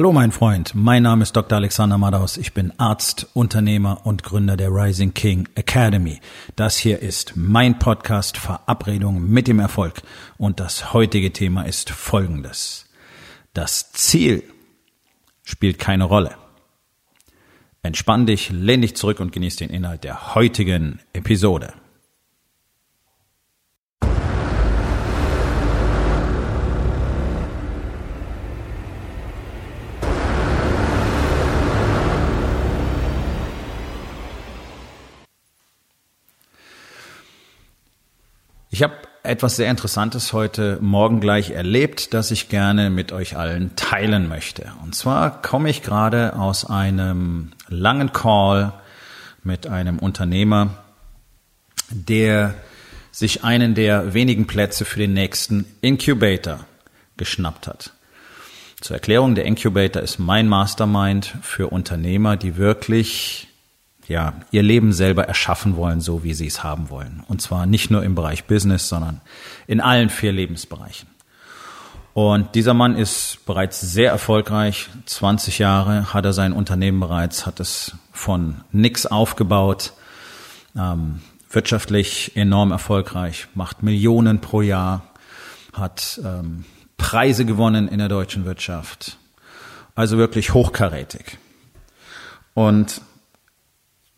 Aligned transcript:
Hallo 0.00 0.12
mein 0.12 0.32
Freund, 0.32 0.74
mein 0.74 1.02
Name 1.02 1.24
ist 1.24 1.36
Dr. 1.36 1.58
Alexander 1.58 1.98
Madaus. 1.98 2.38
Ich 2.38 2.54
bin 2.54 2.72
Arzt, 2.78 3.26
Unternehmer 3.34 4.06
und 4.06 4.22
Gründer 4.22 4.56
der 4.56 4.70
Rising 4.70 5.12
King 5.12 5.46
Academy. 5.56 6.20
Das 6.56 6.78
hier 6.78 7.00
ist 7.00 7.34
mein 7.36 7.78
Podcast 7.78 8.38
Verabredung 8.38 9.28
mit 9.28 9.46
dem 9.46 9.58
Erfolg 9.58 10.00
und 10.38 10.58
das 10.58 10.94
heutige 10.94 11.34
Thema 11.34 11.64
ist 11.64 11.90
folgendes. 11.90 12.86
Das 13.52 13.92
Ziel 13.92 14.42
spielt 15.42 15.78
keine 15.78 16.04
Rolle. 16.04 16.34
Entspann 17.82 18.24
dich, 18.24 18.48
lehn 18.48 18.80
dich 18.80 18.96
zurück 18.96 19.20
und 19.20 19.32
genieß 19.32 19.56
den 19.56 19.68
Inhalt 19.68 20.04
der 20.04 20.34
heutigen 20.34 21.00
Episode. 21.12 21.74
Ich 38.72 38.84
habe 38.84 38.94
etwas 39.24 39.56
sehr 39.56 39.68
Interessantes 39.68 40.32
heute 40.32 40.78
Morgen 40.80 41.18
gleich 41.18 41.50
erlebt, 41.50 42.14
das 42.14 42.30
ich 42.30 42.48
gerne 42.48 42.88
mit 42.88 43.10
euch 43.10 43.36
allen 43.36 43.74
teilen 43.74 44.28
möchte. 44.28 44.70
Und 44.84 44.94
zwar 44.94 45.42
komme 45.42 45.68
ich 45.68 45.82
gerade 45.82 46.36
aus 46.36 46.64
einem 46.64 47.50
langen 47.68 48.12
Call 48.12 48.72
mit 49.42 49.66
einem 49.66 49.98
Unternehmer, 49.98 50.84
der 51.90 52.54
sich 53.10 53.42
einen 53.42 53.74
der 53.74 54.14
wenigen 54.14 54.46
Plätze 54.46 54.84
für 54.84 55.00
den 55.00 55.14
nächsten 55.14 55.64
Incubator 55.80 56.60
geschnappt 57.16 57.66
hat. 57.66 57.92
Zur 58.80 58.94
Erklärung, 58.94 59.34
der 59.34 59.46
Incubator 59.46 60.00
ist 60.00 60.20
mein 60.20 60.46
Mastermind 60.46 61.34
für 61.42 61.66
Unternehmer, 61.66 62.36
die 62.36 62.56
wirklich 62.56 63.48
ja, 64.10 64.34
ihr 64.50 64.64
Leben 64.64 64.92
selber 64.92 65.28
erschaffen 65.28 65.76
wollen, 65.76 66.00
so 66.00 66.24
wie 66.24 66.34
sie 66.34 66.48
es 66.48 66.64
haben 66.64 66.90
wollen. 66.90 67.22
Und 67.28 67.40
zwar 67.40 67.64
nicht 67.64 67.92
nur 67.92 68.02
im 68.02 68.16
Bereich 68.16 68.44
Business, 68.44 68.88
sondern 68.88 69.20
in 69.68 69.80
allen 69.80 70.10
vier 70.10 70.32
Lebensbereichen. 70.32 71.08
Und 72.12 72.56
dieser 72.56 72.74
Mann 72.74 72.96
ist 72.96 73.38
bereits 73.46 73.80
sehr 73.80 74.10
erfolgreich. 74.10 74.88
20 75.06 75.60
Jahre 75.60 76.12
hat 76.12 76.24
er 76.24 76.32
sein 76.32 76.52
Unternehmen 76.52 76.98
bereits, 76.98 77.46
hat 77.46 77.60
es 77.60 77.92
von 78.10 78.62
nix 78.72 79.06
aufgebaut, 79.06 79.92
ähm, 80.76 81.20
wirtschaftlich 81.48 82.36
enorm 82.36 82.72
erfolgreich, 82.72 83.46
macht 83.54 83.84
Millionen 83.84 84.40
pro 84.40 84.60
Jahr, 84.60 85.04
hat 85.72 86.20
ähm, 86.24 86.64
Preise 86.96 87.44
gewonnen 87.44 87.86
in 87.86 87.98
der 87.98 88.08
deutschen 88.08 88.44
Wirtschaft. 88.44 89.18
Also 89.94 90.18
wirklich 90.18 90.52
hochkarätig. 90.52 91.38
Und 92.54 93.02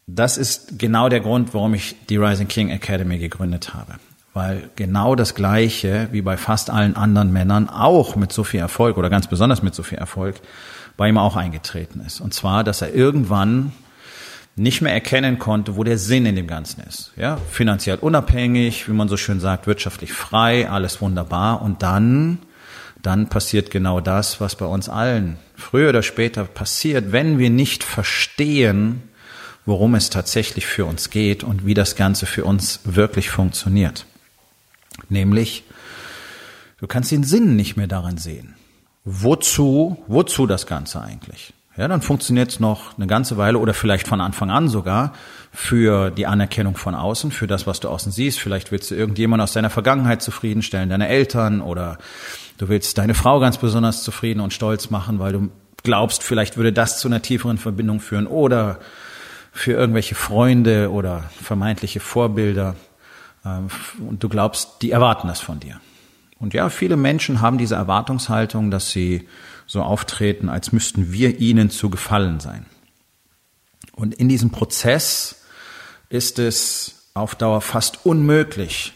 das 0.06 0.36
ist 0.36 0.78
genau 0.78 1.08
der 1.08 1.20
Grund, 1.20 1.54
warum 1.54 1.74
ich 1.74 1.96
die 2.08 2.16
Rising 2.16 2.48
King 2.48 2.70
Academy 2.70 3.18
gegründet 3.18 3.74
habe. 3.74 3.94
Weil 4.34 4.70
genau 4.76 5.14
das 5.14 5.34
Gleiche 5.34 6.08
wie 6.10 6.22
bei 6.22 6.36
fast 6.36 6.70
allen 6.70 6.96
anderen 6.96 7.32
Männern 7.32 7.68
auch 7.68 8.16
mit 8.16 8.32
so 8.32 8.44
viel 8.44 8.60
Erfolg 8.60 8.96
oder 8.96 9.10
ganz 9.10 9.26
besonders 9.26 9.62
mit 9.62 9.74
so 9.74 9.82
viel 9.82 9.98
Erfolg 9.98 10.36
bei 10.96 11.08
ihm 11.08 11.18
auch 11.18 11.36
eingetreten 11.36 12.00
ist. 12.00 12.20
Und 12.20 12.32
zwar, 12.34 12.64
dass 12.64 12.82
er 12.82 12.94
irgendwann 12.94 13.72
nicht 14.56 14.82
mehr 14.82 14.92
erkennen 14.92 15.38
konnte, 15.38 15.76
wo 15.76 15.84
der 15.84 15.98
Sinn 15.98 16.26
in 16.26 16.36
dem 16.36 16.46
Ganzen 16.46 16.82
ist. 16.82 17.12
Ja, 17.16 17.38
finanziell 17.50 17.98
unabhängig, 17.98 18.88
wie 18.88 18.92
man 18.92 19.08
so 19.08 19.16
schön 19.16 19.40
sagt, 19.40 19.66
wirtschaftlich 19.66 20.12
frei, 20.12 20.68
alles 20.68 21.00
wunderbar. 21.00 21.62
Und 21.62 21.82
dann, 21.82 22.38
dann 23.00 23.28
passiert 23.28 23.70
genau 23.70 24.00
das, 24.00 24.40
was 24.40 24.56
bei 24.56 24.66
uns 24.66 24.88
allen 24.88 25.38
früher 25.56 25.90
oder 25.90 26.02
später 26.02 26.44
passiert, 26.44 27.12
wenn 27.12 27.38
wir 27.38 27.50
nicht 27.50 27.84
verstehen, 27.84 29.02
worum 29.64 29.94
es 29.94 30.10
tatsächlich 30.10 30.66
für 30.66 30.84
uns 30.84 31.10
geht 31.10 31.44
und 31.44 31.64
wie 31.64 31.74
das 31.74 31.96
Ganze 31.96 32.26
für 32.26 32.44
uns 32.44 32.80
wirklich 32.84 33.30
funktioniert. 33.30 34.06
Nämlich, 35.08 35.64
du 36.78 36.86
kannst 36.86 37.10
den 37.10 37.24
Sinn 37.24 37.56
nicht 37.56 37.76
mehr 37.76 37.86
darin 37.86 38.18
sehen. 38.18 38.54
Wozu, 39.04 40.02
wozu 40.06 40.46
das 40.46 40.66
Ganze 40.66 41.00
eigentlich? 41.00 41.52
Ja, 41.76 41.88
dann 41.88 42.02
funktioniert 42.02 42.50
es 42.50 42.60
noch 42.60 42.98
eine 42.98 43.06
ganze 43.06 43.38
Weile 43.38 43.58
oder 43.58 43.72
vielleicht 43.72 44.06
von 44.06 44.20
Anfang 44.20 44.50
an 44.50 44.68
sogar 44.68 45.14
für 45.52 46.10
die 46.10 46.26
Anerkennung 46.26 46.76
von 46.76 46.94
außen, 46.94 47.30
für 47.30 47.46
das, 47.46 47.66
was 47.66 47.80
du 47.80 47.88
außen 47.88 48.12
siehst. 48.12 48.38
Vielleicht 48.40 48.72
willst 48.72 48.90
du 48.90 48.94
irgendjemand 48.94 49.42
aus 49.42 49.54
deiner 49.54 49.70
Vergangenheit 49.70 50.20
zufriedenstellen, 50.20 50.90
deine 50.90 51.08
Eltern 51.08 51.62
oder 51.62 51.96
du 52.58 52.68
willst 52.68 52.98
deine 52.98 53.14
Frau 53.14 53.40
ganz 53.40 53.56
besonders 53.56 54.02
zufrieden 54.02 54.40
und 54.40 54.52
stolz 54.52 54.90
machen, 54.90 55.18
weil 55.18 55.32
du 55.32 55.48
glaubst, 55.82 56.22
vielleicht 56.22 56.58
würde 56.58 56.74
das 56.74 57.00
zu 57.00 57.08
einer 57.08 57.22
tieferen 57.22 57.56
Verbindung 57.56 58.00
führen 58.00 58.26
oder 58.26 58.78
für 59.52 59.72
irgendwelche 59.72 60.14
Freunde 60.14 60.90
oder 60.90 61.30
vermeintliche 61.40 62.00
Vorbilder 62.00 62.74
ähm, 63.44 63.68
und 64.08 64.24
du 64.24 64.28
glaubst, 64.28 64.82
die 64.82 64.90
erwarten 64.90 65.28
das 65.28 65.40
von 65.40 65.60
dir. 65.60 65.80
Und 66.38 66.54
ja, 66.54 66.70
viele 66.70 66.96
Menschen 66.96 67.40
haben 67.40 67.58
diese 67.58 67.76
Erwartungshaltung, 67.76 68.70
dass 68.72 68.90
sie 68.90 69.28
so 69.66 69.82
auftreten, 69.82 70.48
als 70.48 70.72
müssten 70.72 71.12
wir 71.12 71.38
ihnen 71.38 71.70
zu 71.70 71.88
gefallen 71.88 72.40
sein. 72.40 72.66
Und 73.94 74.14
in 74.14 74.28
diesem 74.28 74.50
Prozess 74.50 75.42
ist 76.08 76.38
es 76.38 77.10
auf 77.14 77.34
Dauer 77.34 77.60
fast 77.60 78.04
unmöglich, 78.04 78.92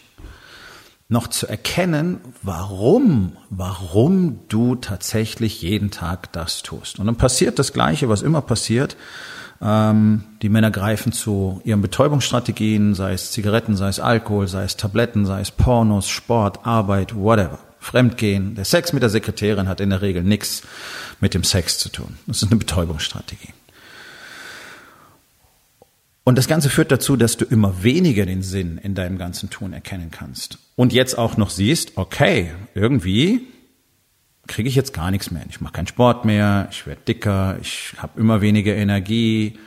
noch 1.09 1.27
zu 1.27 1.47
erkennen, 1.47 2.19
warum, 2.41 3.37
warum 3.49 4.39
du 4.49 4.75
tatsächlich 4.75 5.61
jeden 5.61 5.89
Tag 5.89 6.33
das 6.33 6.63
tust. 6.63 6.99
Und 6.99 7.05
dann 7.05 7.15
passiert 7.15 7.59
das 7.59 7.71
Gleiche, 7.71 8.09
was 8.09 8.23
immer 8.23 8.41
passiert. 8.41 8.97
Ähm, 9.61 10.23
die 10.41 10.49
Männer 10.49 10.71
greifen 10.71 11.11
zu 11.11 11.61
ihren 11.63 11.81
Betäubungsstrategien, 11.81 12.93
sei 12.93 13.13
es 13.13 13.31
Zigaretten, 13.31 13.75
sei 13.75 13.89
es 13.89 13.99
Alkohol, 13.99 14.47
sei 14.47 14.63
es 14.63 14.77
Tabletten, 14.77 15.25
sei 15.25 15.41
es 15.41 15.51
Pornos, 15.51 16.09
Sport, 16.09 16.65
Arbeit, 16.65 17.15
whatever. 17.15 17.59
Fremdgehen. 17.79 18.55
Der 18.55 18.65
Sex 18.65 18.91
mit 18.91 19.03
der 19.03 19.09
Sekretärin 19.09 19.67
hat 19.67 19.79
in 19.79 19.91
der 19.91 20.01
Regel 20.01 20.23
nichts 20.23 20.63
mit 21.19 21.33
dem 21.33 21.43
Sex 21.43 21.77
zu 21.77 21.89
tun. 21.89 22.17
Das 22.25 22.41
ist 22.41 22.49
eine 22.49 22.57
Betäubungsstrategie. 22.57 23.53
Und 26.23 26.37
das 26.37 26.49
Ganze 26.49 26.69
führt 26.69 26.91
dazu, 26.91 27.15
dass 27.15 27.37
du 27.37 27.45
immer 27.45 27.83
weniger 27.83 28.25
den 28.25 28.43
Sinn 28.43 28.77
in 28.79 28.95
deinem 28.95 29.17
ganzen 29.17 29.49
Tun 29.49 29.71
erkennen 29.71 30.11
kannst. 30.11 30.57
Und 30.75 30.91
jetzt 30.91 31.17
auch 31.17 31.37
noch 31.37 31.49
siehst, 31.49 31.93
okay, 31.95 32.51
irgendwie 32.75 33.47
kriege 34.47 34.69
ich 34.69 34.75
jetzt 34.75 34.93
gar 34.93 35.11
nichts 35.11 35.31
mehr. 35.31 35.43
Ich 35.49 35.61
mache 35.61 35.73
keinen 35.73 35.87
Sport 35.87 36.25
mehr, 36.25 36.67
ich 36.71 36.87
werde 36.87 37.01
dicker, 37.07 37.57
ich 37.61 37.93
habe 37.97 38.19
immer 38.19 38.41
weniger 38.41 38.75
Energie. 38.75 39.57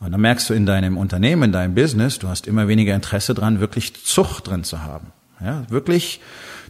Und 0.00 0.12
dann 0.12 0.20
merkst 0.20 0.50
du 0.50 0.54
in 0.54 0.66
deinem 0.66 0.98
Unternehmen, 0.98 1.44
in 1.44 1.52
deinem 1.52 1.74
Business, 1.74 2.18
du 2.18 2.28
hast 2.28 2.46
immer 2.46 2.68
weniger 2.68 2.94
Interesse 2.94 3.34
dran, 3.34 3.60
wirklich 3.60 4.04
Zucht 4.04 4.48
drin 4.48 4.62
zu 4.62 4.82
haben. 4.82 5.12
Ja, 5.40 5.64
wirklich 5.68 6.20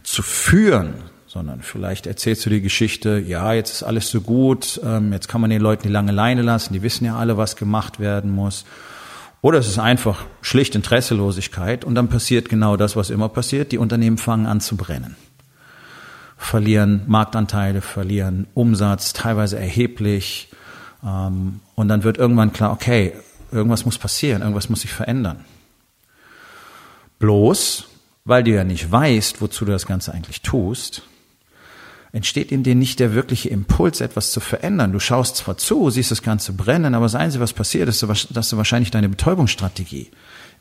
zu 0.03 0.23
führen, 0.23 0.93
sondern 1.25 1.61
vielleicht 1.61 2.07
erzählst 2.07 2.45
du 2.45 2.49
die 2.49 2.61
Geschichte, 2.61 3.19
ja, 3.19 3.53
jetzt 3.53 3.71
ist 3.71 3.83
alles 3.83 4.09
so 4.09 4.21
gut, 4.21 4.79
ähm, 4.83 5.13
jetzt 5.13 5.27
kann 5.27 5.41
man 5.41 5.49
den 5.49 5.61
Leuten 5.61 5.83
die 5.83 5.93
lange 5.93 6.11
Leine 6.11 6.41
lassen, 6.41 6.73
die 6.73 6.81
wissen 6.81 7.05
ja 7.05 7.17
alle, 7.17 7.37
was 7.37 7.55
gemacht 7.55 7.99
werden 7.99 8.31
muss. 8.31 8.65
Oder 9.41 9.59
es 9.59 9.67
ist 9.67 9.79
einfach 9.79 10.25
schlicht 10.41 10.75
Interesselosigkeit 10.75 11.85
und 11.85 11.95
dann 11.95 12.09
passiert 12.09 12.49
genau 12.49 12.75
das, 12.75 12.95
was 12.95 13.09
immer 13.09 13.29
passiert, 13.29 13.71
die 13.71 13.77
Unternehmen 13.77 14.17
fangen 14.17 14.47
an 14.47 14.59
zu 14.59 14.75
brennen 14.75 15.15
verlieren 16.37 17.01
Marktanteile, 17.07 17.81
verlieren 17.81 18.47
Umsatz, 18.53 19.13
teilweise 19.13 19.59
erheblich. 19.59 20.49
Ähm, 21.03 21.59
und 21.75 21.87
dann 21.87 22.03
wird 22.03 22.17
irgendwann 22.17 22.53
klar, 22.53 22.71
okay, 22.71 23.13
irgendwas 23.51 23.85
muss 23.85 23.97
passieren, 23.97 24.41
irgendwas 24.41 24.69
muss 24.69 24.81
sich 24.81 24.93
verändern. 24.93 25.43
Bloß, 27.19 27.87
weil 28.25 28.43
du 28.43 28.51
ja 28.51 28.63
nicht 28.63 28.91
weißt, 28.91 29.41
wozu 29.41 29.65
du 29.65 29.71
das 29.71 29.87
Ganze 29.87 30.13
eigentlich 30.13 30.41
tust, 30.41 31.01
entsteht 32.11 32.51
in 32.51 32.63
dir 32.63 32.75
nicht 32.75 32.99
der 32.99 33.13
wirkliche 33.13 33.49
Impuls, 33.49 34.01
etwas 34.01 34.31
zu 34.31 34.39
verändern. 34.39 34.91
Du 34.91 34.99
schaust 34.99 35.37
zwar 35.37 35.57
zu, 35.57 35.89
siehst 35.89 36.11
das 36.11 36.21
Ganze 36.21 36.53
brennen, 36.53 36.95
aber 36.95 37.05
das 37.05 37.15
Einzige, 37.15 37.43
was 37.43 37.53
passiert, 37.53 37.89
ist, 37.89 38.05
dass 38.31 38.49
du 38.49 38.57
wahrscheinlich 38.57 38.91
deine 38.91 39.09
Betäubungsstrategie 39.09 40.11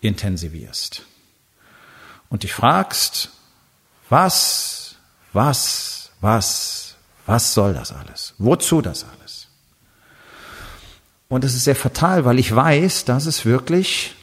intensivierst. 0.00 1.02
Und 2.28 2.42
dich 2.42 2.52
fragst, 2.52 3.30
was 4.08 4.85
was, 5.36 6.10
was, 6.20 6.96
was 7.26 7.54
soll 7.54 7.74
das 7.74 7.92
alles? 7.92 8.34
Wozu 8.38 8.80
das 8.80 9.04
alles? 9.04 9.48
Und 11.28 11.44
es 11.44 11.54
ist 11.54 11.64
sehr 11.64 11.76
fatal, 11.76 12.24
weil 12.24 12.38
ich 12.38 12.54
weiß, 12.54 13.04
dass 13.04 13.26
es 13.26 13.44
wirklich, 13.44 14.14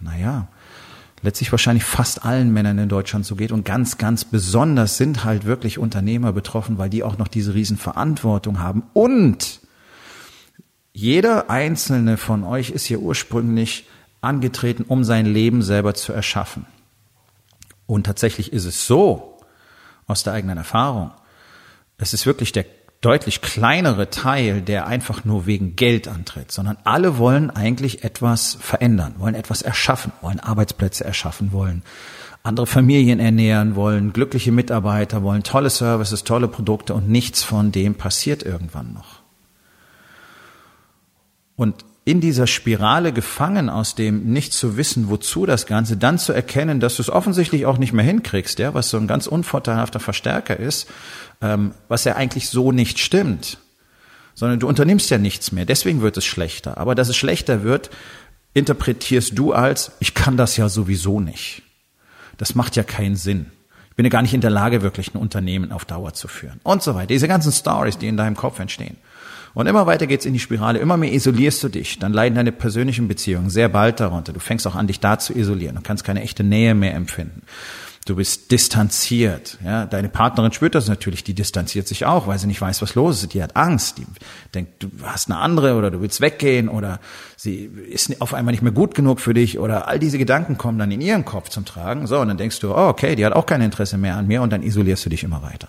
naja, 0.00 0.48
letztlich 1.22 1.52
wahrscheinlich 1.52 1.84
fast 1.84 2.24
allen 2.24 2.52
Männern 2.52 2.78
in 2.78 2.88
Deutschland 2.88 3.24
so 3.24 3.36
geht 3.36 3.52
und 3.52 3.64
ganz, 3.64 3.96
ganz 3.96 4.24
besonders 4.24 4.96
sind 4.96 5.24
halt 5.24 5.44
wirklich 5.44 5.78
Unternehmer 5.78 6.32
betroffen, 6.32 6.78
weil 6.78 6.90
die 6.90 7.04
auch 7.04 7.16
noch 7.16 7.28
diese 7.28 7.54
Riesenverantwortung 7.54 8.58
haben 8.58 8.82
und 8.92 9.60
jeder 10.92 11.48
einzelne 11.48 12.16
von 12.16 12.42
euch 12.42 12.70
ist 12.70 12.86
hier 12.86 13.00
ursprünglich 13.00 13.86
angetreten, 14.20 14.84
um 14.88 15.04
sein 15.04 15.26
Leben 15.26 15.62
selber 15.62 15.94
zu 15.94 16.12
erschaffen. 16.12 16.66
Und 17.86 18.04
tatsächlich 18.04 18.52
ist 18.52 18.64
es 18.64 18.86
so, 18.86 19.29
aus 20.10 20.22
der 20.22 20.32
eigenen 20.32 20.58
Erfahrung. 20.58 21.12
Es 21.98 22.14
ist 22.14 22.26
wirklich 22.26 22.52
der 22.52 22.64
deutlich 23.00 23.40
kleinere 23.40 24.10
Teil, 24.10 24.60
der 24.60 24.86
einfach 24.86 25.24
nur 25.24 25.46
wegen 25.46 25.74
Geld 25.74 26.06
antritt, 26.06 26.52
sondern 26.52 26.76
alle 26.84 27.16
wollen 27.16 27.50
eigentlich 27.50 28.04
etwas 28.04 28.58
verändern, 28.60 29.14
wollen 29.18 29.34
etwas 29.34 29.62
erschaffen, 29.62 30.12
wollen 30.20 30.40
Arbeitsplätze 30.40 31.04
erschaffen, 31.04 31.52
wollen 31.52 31.82
andere 32.42 32.66
Familien 32.66 33.20
ernähren, 33.20 33.74
wollen 33.74 34.12
glückliche 34.12 34.52
Mitarbeiter, 34.52 35.22
wollen 35.22 35.42
tolle 35.42 35.70
Services, 35.70 36.24
tolle 36.24 36.48
Produkte 36.48 36.94
und 36.94 37.08
nichts 37.08 37.42
von 37.42 37.72
dem 37.72 37.94
passiert 37.94 38.42
irgendwann 38.42 38.92
noch. 38.92 39.20
Und 41.56 41.84
in 42.04 42.20
dieser 42.20 42.46
Spirale 42.46 43.12
gefangen, 43.12 43.68
aus 43.68 43.94
dem 43.94 44.32
nicht 44.32 44.52
zu 44.52 44.76
wissen, 44.76 45.10
wozu 45.10 45.44
das 45.46 45.66
Ganze, 45.66 45.96
dann 45.96 46.18
zu 46.18 46.32
erkennen, 46.32 46.80
dass 46.80 46.96
du 46.96 47.02
es 47.02 47.10
offensichtlich 47.10 47.66
auch 47.66 47.78
nicht 47.78 47.92
mehr 47.92 48.04
hinkriegst, 48.04 48.58
ja, 48.58 48.72
was 48.72 48.90
so 48.90 48.96
ein 48.96 49.06
ganz 49.06 49.26
unvorteilhafter 49.26 50.00
Verstärker 50.00 50.58
ist, 50.58 50.88
ähm, 51.42 51.72
was 51.88 52.04
ja 52.04 52.16
eigentlich 52.16 52.48
so 52.48 52.72
nicht 52.72 52.98
stimmt, 52.98 53.58
sondern 54.34 54.60
du 54.60 54.66
unternimmst 54.66 55.10
ja 55.10 55.18
nichts 55.18 55.52
mehr, 55.52 55.66
deswegen 55.66 56.00
wird 56.00 56.16
es 56.16 56.24
schlechter. 56.24 56.78
Aber 56.78 56.94
dass 56.94 57.10
es 57.10 57.16
schlechter 57.16 57.62
wird, 57.62 57.90
interpretierst 58.54 59.38
du 59.38 59.52
als, 59.52 59.92
ich 60.00 60.14
kann 60.14 60.36
das 60.36 60.56
ja 60.56 60.68
sowieso 60.68 61.20
nicht. 61.20 61.62
Das 62.38 62.54
macht 62.54 62.76
ja 62.76 62.82
keinen 62.82 63.16
Sinn. 63.16 63.52
Ich 63.90 63.96
bin 63.96 64.06
ja 64.06 64.10
gar 64.10 64.22
nicht 64.22 64.32
in 64.32 64.40
der 64.40 64.50
Lage, 64.50 64.80
wirklich 64.80 65.14
ein 65.14 65.18
Unternehmen 65.18 65.72
auf 65.72 65.84
Dauer 65.84 66.14
zu 66.14 66.26
führen. 66.26 66.60
Und 66.62 66.82
so 66.82 66.94
weiter. 66.94 67.08
Diese 67.08 67.28
ganzen 67.28 67.52
Stories, 67.52 67.98
die 67.98 68.08
in 68.08 68.16
deinem 68.16 68.36
Kopf 68.36 68.58
entstehen. 68.58 68.96
Und 69.54 69.66
immer 69.66 69.86
weiter 69.86 70.06
geht's 70.06 70.26
in 70.26 70.32
die 70.32 70.38
Spirale, 70.38 70.78
immer 70.78 70.96
mehr 70.96 71.12
isolierst 71.12 71.62
du 71.62 71.68
dich. 71.68 71.98
Dann 71.98 72.12
leiden 72.12 72.36
deine 72.36 72.52
persönlichen 72.52 73.08
Beziehungen 73.08 73.50
sehr 73.50 73.68
bald 73.68 74.00
darunter. 74.00 74.32
Du 74.32 74.40
fängst 74.40 74.66
auch 74.66 74.76
an, 74.76 74.86
dich 74.86 75.00
da 75.00 75.18
zu 75.18 75.34
isolieren. 75.34 75.76
Du 75.76 75.82
kannst 75.82 76.04
keine 76.04 76.22
echte 76.22 76.44
Nähe 76.44 76.74
mehr 76.74 76.94
empfinden. 76.94 77.42
Du 78.06 78.16
bist 78.16 78.50
distanziert. 78.50 79.58
Ja, 79.62 79.84
deine 79.84 80.08
Partnerin 80.08 80.52
spürt 80.52 80.74
das 80.74 80.88
natürlich. 80.88 81.22
Die 81.22 81.34
distanziert 81.34 81.86
sich 81.86 82.06
auch, 82.06 82.26
weil 82.26 82.38
sie 82.38 82.46
nicht 82.46 82.60
weiß, 82.60 82.80
was 82.80 82.94
los 82.94 83.22
ist. 83.22 83.34
Die 83.34 83.42
hat 83.42 83.56
Angst. 83.56 83.98
Die 83.98 84.06
denkt, 84.54 84.82
du 84.82 84.88
hast 85.02 85.30
eine 85.30 85.38
andere 85.38 85.74
oder 85.74 85.90
du 85.90 86.00
willst 86.00 86.22
weggehen 86.22 86.70
oder 86.70 86.98
sie 87.36 87.66
ist 87.66 88.20
auf 88.22 88.32
einmal 88.32 88.52
nicht 88.52 88.62
mehr 88.62 88.72
gut 88.72 88.94
genug 88.94 89.20
für 89.20 89.34
dich 89.34 89.58
oder 89.58 89.86
all 89.86 89.98
diese 89.98 90.16
Gedanken 90.16 90.56
kommen 90.56 90.78
dann 90.78 90.90
in 90.90 91.02
ihren 91.02 91.26
Kopf 91.26 91.50
zum 91.50 91.66
Tragen. 91.66 92.06
So, 92.06 92.18
und 92.18 92.28
dann 92.28 92.38
denkst 92.38 92.60
du, 92.60 92.72
oh, 92.72 92.88
okay, 92.88 93.16
die 93.16 93.26
hat 93.26 93.34
auch 93.34 93.44
kein 93.44 93.60
Interesse 93.60 93.98
mehr 93.98 94.16
an 94.16 94.26
mir 94.26 94.40
und 94.40 94.50
dann 94.50 94.62
isolierst 94.62 95.04
du 95.04 95.10
dich 95.10 95.22
immer 95.22 95.42
weiter. 95.42 95.68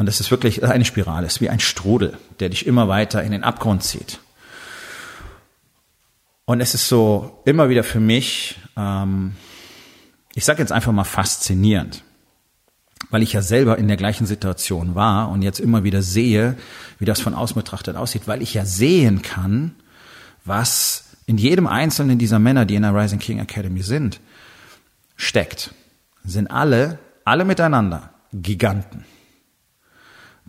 Und 0.00 0.06
das 0.06 0.18
ist 0.18 0.30
wirklich 0.30 0.64
eine 0.64 0.86
Spirale, 0.86 1.26
es 1.26 1.34
ist 1.34 1.40
wie 1.42 1.50
ein 1.50 1.60
Strudel, 1.60 2.16
der 2.38 2.48
dich 2.48 2.64
immer 2.64 2.88
weiter 2.88 3.22
in 3.22 3.32
den 3.32 3.44
Abgrund 3.44 3.82
zieht. 3.82 4.18
Und 6.46 6.62
es 6.62 6.72
ist 6.72 6.88
so 6.88 7.42
immer 7.44 7.68
wieder 7.68 7.84
für 7.84 8.00
mich, 8.00 8.58
ähm, 8.78 9.36
ich 10.34 10.46
sage 10.46 10.60
jetzt 10.60 10.72
einfach 10.72 10.92
mal 10.92 11.04
faszinierend, 11.04 12.02
weil 13.10 13.22
ich 13.22 13.34
ja 13.34 13.42
selber 13.42 13.76
in 13.76 13.88
der 13.88 13.98
gleichen 13.98 14.26
Situation 14.26 14.94
war 14.94 15.28
und 15.28 15.42
jetzt 15.42 15.60
immer 15.60 15.84
wieder 15.84 16.00
sehe, 16.00 16.56
wie 16.98 17.04
das 17.04 17.20
von 17.20 17.34
außen 17.34 17.54
betrachtet 17.54 17.96
aussieht, 17.96 18.22
weil 18.24 18.40
ich 18.40 18.54
ja 18.54 18.64
sehen 18.64 19.20
kann, 19.20 19.74
was 20.46 21.10
in 21.26 21.36
jedem 21.36 21.66
einzelnen 21.66 22.18
dieser 22.18 22.38
Männer, 22.38 22.64
die 22.64 22.76
in 22.76 22.84
der 22.84 22.94
Rising 22.94 23.18
King 23.18 23.38
Academy 23.38 23.82
sind, 23.82 24.18
steckt. 25.16 25.74
Sind 26.24 26.50
alle, 26.50 26.98
alle 27.26 27.44
miteinander 27.44 28.14
Giganten 28.32 29.04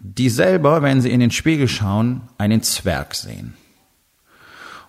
die 0.04 0.30
selber, 0.30 0.82
wenn 0.82 1.00
sie 1.00 1.12
in 1.12 1.20
den 1.20 1.32
Spiegel 1.32 1.68
schauen, 1.68 2.22
einen 2.38 2.64
Zwerg 2.64 3.14
sehen. 3.14 3.54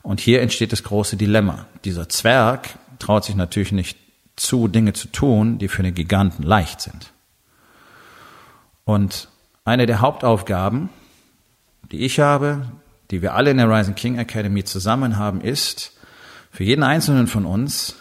Und 0.02 0.20
hier 0.20 0.40
entsteht 0.40 0.72
das 0.72 0.82
große 0.82 1.16
Dilemma. 1.16 1.66
Dieser 1.84 2.08
Zwerg 2.08 2.70
traut 2.98 3.24
sich 3.24 3.36
natürlich 3.36 3.72
nicht 3.72 3.98
zu, 4.36 4.68
Dinge 4.68 4.94
zu 4.94 5.08
tun, 5.08 5.58
die 5.58 5.68
für 5.68 5.82
den 5.82 5.94
Giganten 5.94 6.42
leicht 6.42 6.80
sind. 6.80 7.12
Und 8.84 9.28
eine 9.64 9.86
der 9.86 10.00
Hauptaufgaben, 10.00 10.88
die 11.92 12.00
ich 12.00 12.18
habe, 12.18 12.72
die 13.10 13.20
wir 13.20 13.34
alle 13.34 13.50
in 13.50 13.58
der 13.58 13.68
Rising 13.68 13.94
King 13.94 14.18
Academy 14.18 14.64
zusammen 14.64 15.18
haben, 15.18 15.42
ist, 15.42 15.92
für 16.50 16.64
jeden 16.64 16.82
einzelnen 16.82 17.26
von 17.26 17.44
uns 17.44 17.96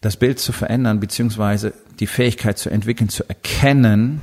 das 0.00 0.16
Bild 0.16 0.40
zu 0.40 0.52
verändern, 0.52 1.00
beziehungsweise 1.00 1.74
die 2.00 2.06
Fähigkeit 2.06 2.58
zu 2.58 2.70
entwickeln, 2.70 3.08
zu 3.08 3.28
erkennen, 3.28 4.22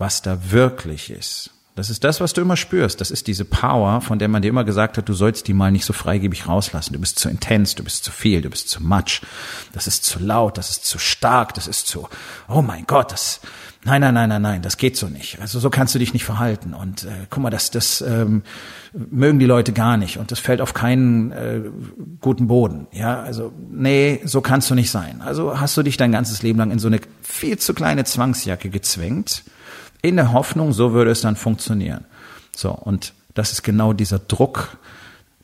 was 0.00 0.22
da 0.22 0.50
wirklich 0.50 1.10
ist. 1.10 1.50
Das 1.76 1.88
ist 1.88 2.04
das, 2.04 2.20
was 2.20 2.32
du 2.32 2.40
immer 2.40 2.56
spürst. 2.56 3.00
Das 3.00 3.10
ist 3.10 3.26
diese 3.26 3.44
Power, 3.44 4.00
von 4.00 4.18
der 4.18 4.28
man 4.28 4.42
dir 4.42 4.48
immer 4.48 4.64
gesagt 4.64 4.98
hat, 4.98 5.08
du 5.08 5.12
sollst 5.12 5.46
die 5.46 5.52
mal 5.52 5.70
nicht 5.70 5.84
so 5.84 5.92
freigebig 5.92 6.48
rauslassen. 6.48 6.94
Du 6.94 6.98
bist 6.98 7.18
zu 7.18 7.28
intens, 7.28 7.74
du 7.74 7.84
bist 7.84 8.04
zu 8.04 8.10
viel, 8.10 8.42
du 8.42 8.50
bist 8.50 8.68
zu 8.70 8.82
much. 8.82 9.20
Das 9.72 9.86
ist 9.86 10.04
zu 10.04 10.18
laut, 10.18 10.58
das 10.58 10.70
ist 10.70 10.84
zu 10.86 10.98
stark, 10.98 11.54
das 11.54 11.68
ist 11.68 11.86
zu, 11.86 12.08
oh 12.48 12.60
mein 12.60 12.86
Gott, 12.86 13.12
das, 13.12 13.40
nein, 13.84 14.00
nein, 14.00 14.14
nein, 14.14 14.30
nein, 14.30 14.42
nein, 14.42 14.62
das 14.62 14.78
geht 14.78 14.96
so 14.96 15.06
nicht. 15.06 15.40
Also 15.40 15.60
so 15.60 15.70
kannst 15.70 15.94
du 15.94 15.98
dich 15.98 16.12
nicht 16.12 16.24
verhalten. 16.24 16.74
Und 16.74 17.04
äh, 17.04 17.26
guck 17.28 17.42
mal, 17.42 17.50
das, 17.50 17.70
das 17.70 18.00
ähm, 18.00 18.42
mögen 18.92 19.38
die 19.38 19.46
Leute 19.46 19.72
gar 19.72 19.96
nicht 19.96 20.16
und 20.16 20.32
das 20.32 20.38
fällt 20.38 20.62
auf 20.62 20.74
keinen 20.74 21.30
äh, 21.30 21.60
guten 22.20 22.48
Boden. 22.48 22.88
Ja, 22.90 23.20
also 23.20 23.52
nee, 23.70 24.20
so 24.24 24.40
kannst 24.40 24.70
du 24.70 24.74
nicht 24.74 24.90
sein. 24.90 25.20
Also 25.22 25.60
hast 25.60 25.76
du 25.76 25.82
dich 25.82 25.98
dein 25.98 26.12
ganzes 26.12 26.42
Leben 26.42 26.58
lang 26.58 26.70
in 26.70 26.78
so 26.78 26.88
eine 26.88 27.00
viel 27.22 27.58
zu 27.58 27.74
kleine 27.74 28.04
Zwangsjacke 28.04 28.70
gezwängt 28.70 29.44
in 30.02 30.16
der 30.16 30.32
Hoffnung, 30.32 30.72
so 30.72 30.92
würde 30.92 31.10
es 31.10 31.20
dann 31.20 31.36
funktionieren. 31.36 32.04
So, 32.56 32.70
und 32.70 33.12
das 33.34 33.52
ist 33.52 33.62
genau 33.62 33.92
dieser 33.92 34.18
Druck, 34.18 34.76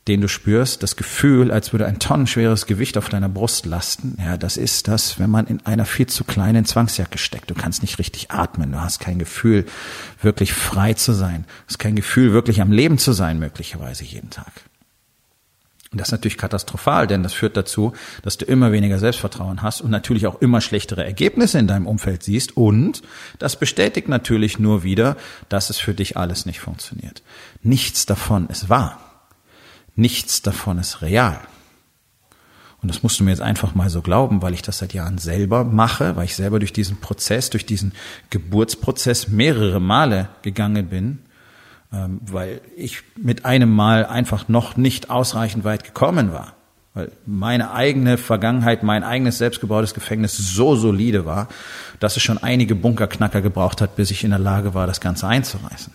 den 0.07 0.21
du 0.21 0.29
spürst, 0.29 0.83
das 0.83 0.95
Gefühl, 0.95 1.51
als 1.51 1.73
würde 1.73 1.85
ein 1.85 1.99
tonnenschweres 1.99 2.65
Gewicht 2.65 2.97
auf 2.97 3.09
deiner 3.09 3.27
Brust 3.27 3.65
lasten. 3.65 4.17
Ja, 4.23 4.37
das 4.37 4.55
ist 4.55 4.87
das, 4.87 5.19
wenn 5.19 5.29
man 5.29 5.47
in 5.47 5.65
einer 5.65 5.85
viel 5.85 6.07
zu 6.07 6.23
kleinen 6.23 6.63
Zwangsjacke 6.65 7.17
steckt. 7.17 7.49
Du 7.49 7.55
kannst 7.55 7.81
nicht 7.81 7.99
richtig 7.99 8.31
atmen. 8.31 8.71
Du 8.71 8.79
hast 8.79 8.99
kein 8.99 9.19
Gefühl, 9.19 9.65
wirklich 10.21 10.53
frei 10.53 10.93
zu 10.93 11.11
sein. 11.11 11.43
Du 11.43 11.73
hast 11.73 11.79
kein 11.79 11.95
Gefühl, 11.95 12.31
wirklich 12.31 12.61
am 12.61 12.71
Leben 12.71 12.97
zu 12.97 13.11
sein, 13.11 13.37
möglicherweise 13.37 14.05
jeden 14.05 14.29
Tag. 14.29 14.51
Und 15.97 16.01
das 16.01 16.09
ist 16.09 16.11
natürlich 16.11 16.37
katastrophal, 16.37 17.07
denn 17.07 17.23
das 17.23 17.33
führt 17.33 17.57
dazu, 17.57 17.91
dass 18.21 18.37
du 18.37 18.45
immer 18.45 18.71
weniger 18.71 18.99
Selbstvertrauen 18.99 19.63
hast 19.63 19.81
und 19.81 19.89
natürlich 19.89 20.27
auch 20.27 20.39
immer 20.43 20.61
schlechtere 20.61 21.03
Ergebnisse 21.03 21.57
in 21.57 21.65
deinem 21.65 21.87
Umfeld 21.87 22.21
siehst. 22.21 22.55
Und 22.55 23.01
das 23.39 23.57
bestätigt 23.57 24.07
natürlich 24.07 24.59
nur 24.59 24.83
wieder, 24.83 25.17
dass 25.49 25.71
es 25.71 25.79
für 25.79 25.95
dich 25.95 26.15
alles 26.15 26.45
nicht 26.45 26.59
funktioniert. 26.59 27.23
Nichts 27.63 28.05
davon 28.05 28.47
ist 28.49 28.69
wahr. 28.69 28.99
Nichts 29.95 30.43
davon 30.43 30.77
ist 30.77 31.01
real. 31.01 31.39
Und 32.83 32.89
das 32.89 33.01
musst 33.01 33.19
du 33.19 33.23
mir 33.23 33.31
jetzt 33.31 33.41
einfach 33.41 33.73
mal 33.73 33.89
so 33.89 34.03
glauben, 34.03 34.43
weil 34.43 34.53
ich 34.53 34.61
das 34.61 34.77
seit 34.77 34.93
Jahren 34.93 35.17
selber 35.17 35.63
mache, 35.63 36.15
weil 36.15 36.25
ich 36.25 36.35
selber 36.35 36.59
durch 36.59 36.73
diesen 36.73 36.97
Prozess, 36.97 37.49
durch 37.49 37.65
diesen 37.65 37.91
Geburtsprozess 38.29 39.29
mehrere 39.29 39.81
Male 39.81 40.29
gegangen 40.43 40.89
bin 40.89 41.23
weil 41.91 42.61
ich 42.75 43.03
mit 43.15 43.45
einem 43.45 43.73
Mal 43.73 44.05
einfach 44.05 44.47
noch 44.49 44.77
nicht 44.77 45.09
ausreichend 45.09 45.63
weit 45.63 45.83
gekommen 45.83 46.33
war. 46.33 46.53
Weil 46.93 47.11
meine 47.25 47.71
eigene 47.71 48.17
Vergangenheit, 48.17 48.83
mein 48.83 49.03
eigenes 49.03 49.37
selbstgebautes 49.37 49.93
Gefängnis 49.93 50.35
so 50.35 50.75
solide 50.75 51.25
war, 51.25 51.47
dass 51.99 52.17
es 52.17 52.23
schon 52.23 52.39
einige 52.39 52.75
Bunkerknacker 52.75 53.41
gebraucht 53.41 53.81
hat, 53.81 53.95
bis 53.95 54.11
ich 54.11 54.23
in 54.23 54.31
der 54.31 54.39
Lage 54.39 54.73
war, 54.73 54.87
das 54.87 54.99
Ganze 54.99 55.27
einzureißen. 55.27 55.93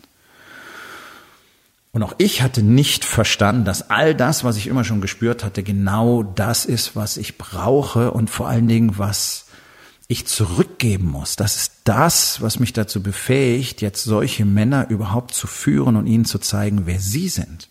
Und 1.90 2.02
auch 2.02 2.14
ich 2.16 2.40
hatte 2.40 2.62
nicht 2.62 3.04
verstanden, 3.04 3.64
dass 3.66 3.90
all 3.90 4.14
das, 4.14 4.44
was 4.44 4.56
ich 4.56 4.66
immer 4.66 4.84
schon 4.84 5.02
gespürt 5.02 5.44
hatte, 5.44 5.62
genau 5.62 6.22
das 6.22 6.64
ist, 6.64 6.96
was 6.96 7.18
ich 7.18 7.36
brauche 7.36 8.12
und 8.12 8.30
vor 8.30 8.48
allen 8.48 8.66
Dingen, 8.66 8.96
was 8.96 9.46
ich 10.12 10.26
zurückgeben 10.26 11.10
muss. 11.10 11.36
Das 11.36 11.56
ist 11.56 11.72
das, 11.84 12.40
was 12.40 12.60
mich 12.60 12.72
dazu 12.72 13.02
befähigt, 13.02 13.80
jetzt 13.80 14.04
solche 14.04 14.44
Männer 14.44 14.88
überhaupt 14.90 15.34
zu 15.34 15.46
führen 15.46 15.96
und 15.96 16.06
ihnen 16.06 16.24
zu 16.24 16.38
zeigen, 16.38 16.86
wer 16.86 17.00
sie 17.00 17.28
sind. 17.28 17.68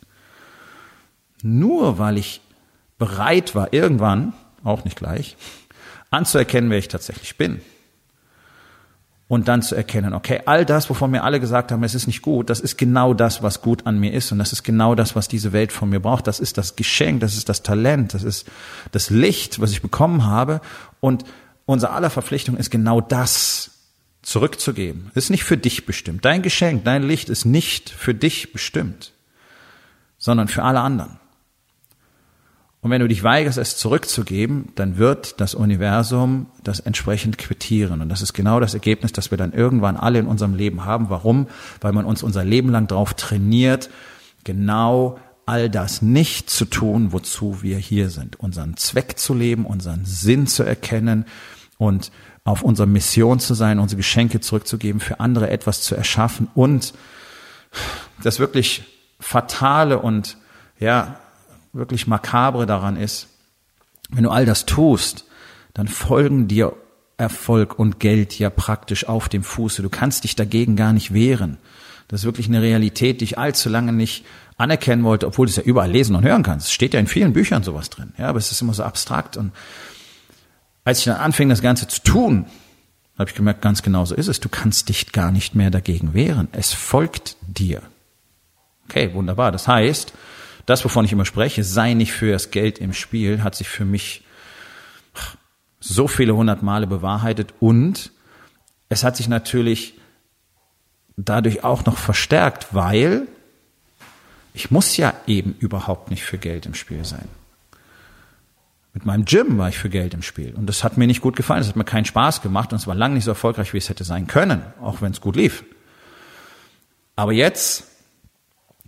Nur 1.43 1.97
weil 1.99 2.17
ich 2.17 2.41
bereit 2.97 3.55
war, 3.55 3.73
irgendwann, 3.73 4.33
auch 4.63 4.83
nicht 4.85 4.97
gleich, 4.97 5.37
anzuerkennen, 6.09 6.69
wer 6.69 6.77
ich 6.77 6.87
tatsächlich 6.87 7.37
bin. 7.37 7.61
Und 9.27 9.47
dann 9.47 9.61
zu 9.61 9.75
erkennen, 9.75 10.13
okay, 10.13 10.41
all 10.45 10.65
das, 10.65 10.89
wovon 10.89 11.11
mir 11.11 11.23
alle 11.23 11.39
gesagt 11.39 11.71
haben, 11.71 11.83
es 11.83 11.95
ist 11.95 12.05
nicht 12.05 12.21
gut, 12.21 12.49
das 12.49 12.59
ist 12.59 12.77
genau 12.77 13.13
das, 13.13 13.41
was 13.41 13.61
gut 13.61 13.87
an 13.87 13.97
mir 13.97 14.13
ist. 14.13 14.31
Und 14.33 14.39
das 14.39 14.51
ist 14.51 14.63
genau 14.63 14.93
das, 14.93 15.15
was 15.15 15.29
diese 15.29 15.53
Welt 15.53 15.71
von 15.71 15.89
mir 15.89 16.01
braucht. 16.01 16.27
Das 16.27 16.41
ist 16.41 16.57
das 16.57 16.75
Geschenk, 16.75 17.21
das 17.21 17.37
ist 17.37 17.47
das 17.47 17.63
Talent, 17.63 18.13
das 18.13 18.23
ist 18.23 18.45
das 18.91 19.09
Licht, 19.09 19.61
was 19.61 19.71
ich 19.71 19.81
bekommen 19.81 20.25
habe. 20.25 20.59
Und 20.99 21.23
unser 21.65 21.93
aller 21.93 22.09
Verpflichtung 22.09 22.57
ist 22.57 22.69
genau 22.69 23.01
das 23.01 23.71
zurückzugeben. 24.21 25.11
ist 25.15 25.29
nicht 25.29 25.43
für 25.43 25.57
dich 25.57 25.85
bestimmt. 25.85 26.25
Dein 26.25 26.41
Geschenk, 26.41 26.83
dein 26.83 27.03
Licht 27.03 27.29
ist 27.29 27.45
nicht 27.45 27.89
für 27.89 28.13
dich 28.13 28.53
bestimmt, 28.53 29.13
sondern 30.17 30.47
für 30.47 30.63
alle 30.63 30.81
anderen. 30.81 31.19
Und 32.81 32.89
wenn 32.89 33.01
du 33.01 33.07
dich 33.07 33.23
weigerst, 33.23 33.59
es 33.59 33.77
zurückzugeben, 33.77 34.69
dann 34.73 34.97
wird 34.97 35.39
das 35.39 35.53
Universum 35.53 36.47
das 36.63 36.79
entsprechend 36.79 37.37
quittieren. 37.37 38.01
Und 38.01 38.09
das 38.09 38.23
ist 38.23 38.33
genau 38.33 38.59
das 38.59 38.73
Ergebnis, 38.73 39.11
das 39.11 39.29
wir 39.29 39.37
dann 39.37 39.53
irgendwann 39.53 39.97
alle 39.97 40.17
in 40.17 40.25
unserem 40.25 40.55
Leben 40.55 40.83
haben. 40.83 41.09
Warum? 41.11 41.47
Weil 41.79 41.93
man 41.93 42.05
uns 42.05 42.23
unser 42.23 42.43
Leben 42.43 42.69
lang 42.69 42.87
darauf 42.87 43.13
trainiert, 43.13 43.91
genau 44.43 45.19
all 45.51 45.69
das 45.69 46.01
nicht 46.01 46.49
zu 46.49 46.63
tun, 46.63 47.11
wozu 47.11 47.61
wir 47.61 47.77
hier 47.77 48.09
sind. 48.09 48.39
Unseren 48.39 48.77
Zweck 48.77 49.19
zu 49.19 49.33
leben, 49.33 49.65
unseren 49.65 50.05
Sinn 50.05 50.47
zu 50.47 50.63
erkennen 50.63 51.25
und 51.77 52.09
auf 52.45 52.63
unserer 52.63 52.87
Mission 52.87 53.41
zu 53.41 53.53
sein, 53.53 53.79
unsere 53.79 53.97
Geschenke 53.97 54.39
zurückzugeben, 54.39 55.01
für 55.01 55.19
andere 55.19 55.49
etwas 55.49 55.81
zu 55.81 55.93
erschaffen 55.93 56.47
und 56.55 56.93
das 58.23 58.39
wirklich 58.39 58.83
fatale 59.19 59.99
und 59.99 60.37
ja, 60.79 61.19
wirklich 61.73 62.07
makabre 62.07 62.65
daran 62.65 62.95
ist, 62.95 63.27
wenn 64.09 64.23
du 64.23 64.29
all 64.29 64.45
das 64.45 64.65
tust, 64.65 65.25
dann 65.73 65.89
folgen 65.89 66.47
dir 66.47 66.77
Erfolg 67.17 67.77
und 67.77 67.99
Geld 67.99 68.39
ja 68.39 68.49
praktisch 68.49 69.05
auf 69.05 69.27
dem 69.27 69.43
Fuße. 69.43 69.81
Du 69.81 69.89
kannst 69.89 70.23
dich 70.23 70.37
dagegen 70.37 70.77
gar 70.77 70.93
nicht 70.93 71.13
wehren. 71.13 71.57
Das 72.07 72.21
ist 72.21 72.25
wirklich 72.25 72.47
eine 72.47 72.61
Realität, 72.61 73.19
die 73.19 73.25
ich 73.25 73.37
allzu 73.37 73.67
lange 73.67 73.91
nicht 73.91 74.23
anerkennen 74.61 75.03
wollte, 75.03 75.27
obwohl 75.27 75.47
du 75.47 75.49
es 75.49 75.57
ja 75.57 75.63
überall 75.63 75.91
lesen 75.91 76.15
und 76.15 76.23
hören 76.23 76.43
kannst. 76.43 76.67
Es 76.67 76.73
steht 76.73 76.93
ja 76.93 76.99
in 76.99 77.07
vielen 77.07 77.33
Büchern 77.33 77.63
sowas 77.63 77.89
drin. 77.89 78.13
Ja, 78.17 78.27
aber 78.27 78.37
es 78.37 78.51
ist 78.51 78.61
immer 78.61 78.73
so 78.73 78.83
abstrakt. 78.83 79.35
Und 79.35 79.51
als 80.83 80.99
ich 80.99 81.05
dann 81.05 81.17
anfing, 81.17 81.49
das 81.49 81.61
Ganze 81.61 81.87
zu 81.87 82.01
tun, 82.01 82.45
habe 83.17 83.29
ich 83.29 83.35
gemerkt, 83.35 83.61
ganz 83.61 83.81
genau 83.81 84.05
so 84.05 84.15
ist 84.15 84.27
es. 84.27 84.39
Du 84.39 84.49
kannst 84.49 84.89
dich 84.89 85.11
gar 85.11 85.31
nicht 85.31 85.55
mehr 85.55 85.69
dagegen 85.69 86.13
wehren. 86.13 86.47
Es 86.51 86.73
folgt 86.73 87.37
dir. 87.47 87.81
Okay, 88.85 89.13
wunderbar. 89.13 89.51
Das 89.51 89.67
heißt, 89.67 90.13
das, 90.65 90.83
wovon 90.85 91.05
ich 91.05 91.11
immer 91.11 91.25
spreche, 91.25 91.63
sei 91.63 91.93
nicht 91.93 92.13
für 92.13 92.31
das 92.31 92.51
Geld 92.51 92.79
im 92.79 92.93
Spiel, 92.93 93.43
hat 93.43 93.55
sich 93.55 93.67
für 93.67 93.85
mich 93.85 94.23
so 95.79 96.07
viele 96.07 96.35
hundert 96.35 96.61
Male 96.61 96.87
bewahrheitet 96.87 97.55
und 97.59 98.11
es 98.89 99.03
hat 99.03 99.17
sich 99.17 99.27
natürlich 99.27 99.95
dadurch 101.17 101.63
auch 101.63 101.85
noch 101.85 101.97
verstärkt, 101.97 102.67
weil 102.71 103.27
ich 104.53 104.71
muss 104.71 104.97
ja 104.97 105.13
eben 105.27 105.55
überhaupt 105.59 106.09
nicht 106.09 106.23
für 106.23 106.37
Geld 106.37 106.65
im 106.65 106.73
Spiel 106.73 107.05
sein. 107.05 107.27
Mit 108.93 109.05
meinem 109.05 109.23
Gym 109.23 109.57
war 109.57 109.69
ich 109.69 109.77
für 109.77 109.89
Geld 109.89 110.13
im 110.13 110.21
Spiel 110.21 110.53
und 110.53 110.67
das 110.67 110.83
hat 110.83 110.97
mir 110.97 111.07
nicht 111.07 111.21
gut 111.21 111.37
gefallen, 111.37 111.61
das 111.61 111.69
hat 111.69 111.77
mir 111.77 111.85
keinen 111.85 112.05
Spaß 112.05 112.41
gemacht 112.41 112.73
und 112.73 112.79
es 112.79 112.87
war 112.87 112.95
lange 112.95 113.15
nicht 113.15 113.23
so 113.23 113.31
erfolgreich, 113.31 113.73
wie 113.73 113.77
es 113.77 113.87
hätte 113.87 114.03
sein 114.03 114.27
können, 114.27 114.61
auch 114.81 115.01
wenn 115.01 115.13
es 115.13 115.21
gut 115.21 115.37
lief. 115.37 115.63
Aber 117.15 117.31
jetzt, 117.31 117.85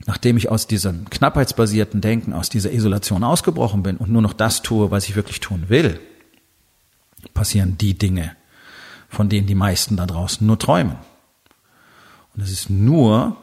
nachdem 0.05 0.35
ich 0.35 0.49
aus 0.49 0.67
diesem 0.67 1.09
knappheitsbasierten 1.09 2.01
Denken, 2.01 2.33
aus 2.33 2.49
dieser 2.49 2.73
Isolation 2.73 3.23
ausgebrochen 3.23 3.83
bin 3.83 3.95
und 3.95 4.09
nur 4.09 4.21
noch 4.21 4.33
das 4.33 4.61
tue, 4.61 4.91
was 4.91 5.07
ich 5.07 5.15
wirklich 5.15 5.39
tun 5.39 5.65
will, 5.69 6.01
passieren 7.33 7.77
die 7.77 7.97
Dinge, 7.97 8.35
von 9.07 9.29
denen 9.29 9.47
die 9.47 9.55
meisten 9.55 9.95
da 9.95 10.05
draußen 10.05 10.45
nur 10.45 10.59
träumen. 10.59 10.97
Und 12.35 12.43
es 12.43 12.51
ist 12.51 12.69
nur, 12.69 13.37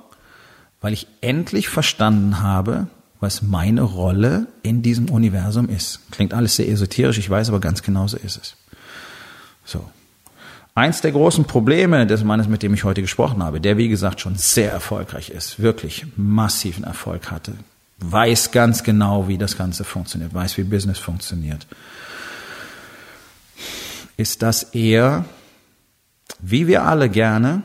weil 0.81 0.93
ich 0.93 1.07
endlich 1.21 1.69
verstanden 1.69 2.43
habe, 2.43 2.87
was 3.21 3.43
meine 3.43 3.83
Rolle 3.83 4.47
in 4.63 4.83
diesem 4.83 5.11
Universum 5.11 5.69
ist. 5.69 6.01
Klingt 6.11 6.33
alles 6.33 6.57
sehr 6.57 6.69
esoterisch, 6.69 7.19
ich 7.19 7.29
weiß 7.29 7.51
aber 7.51 7.61
ganz 7.61 7.83
genau 7.83 8.07
so 8.07 8.17
ist 8.17 8.39
es. 8.39 8.57
So. 9.65 9.85
Eins 10.75 11.03
der 11.03 11.13
großen 11.13 11.45
Probleme 11.45 12.07
des 12.07 12.25
Mannes, 12.25 12.49
mit 12.49 12.63
dem 12.63 12.73
ich 12.73 12.85
heute 12.85 13.03
gesprochen 13.03 13.43
habe, 13.43 13.61
der 13.61 13.77
wie 13.77 13.89
gesagt 13.89 14.21
schon 14.21 14.37
sehr 14.37 14.73
erfolgreich 14.73 15.29
ist, 15.29 15.61
wirklich 15.61 16.07
massiven 16.17 16.85
Erfolg 16.85 17.31
hatte, 17.31 17.53
weiß 17.99 18.53
ganz 18.53 18.83
genau, 18.83 19.29
wie 19.29 19.37
das 19.37 19.59
Ganze 19.59 19.85
funktioniert, 19.85 20.33
weiß, 20.33 20.57
wie 20.57 20.63
Business 20.63 20.99
funktioniert, 20.99 21.67
ist, 24.17 24.41
dass 24.43 24.63
er, 24.63 25.27
wie 26.39 26.67
wir 26.67 26.85
alle 26.85 27.11
gerne, 27.11 27.63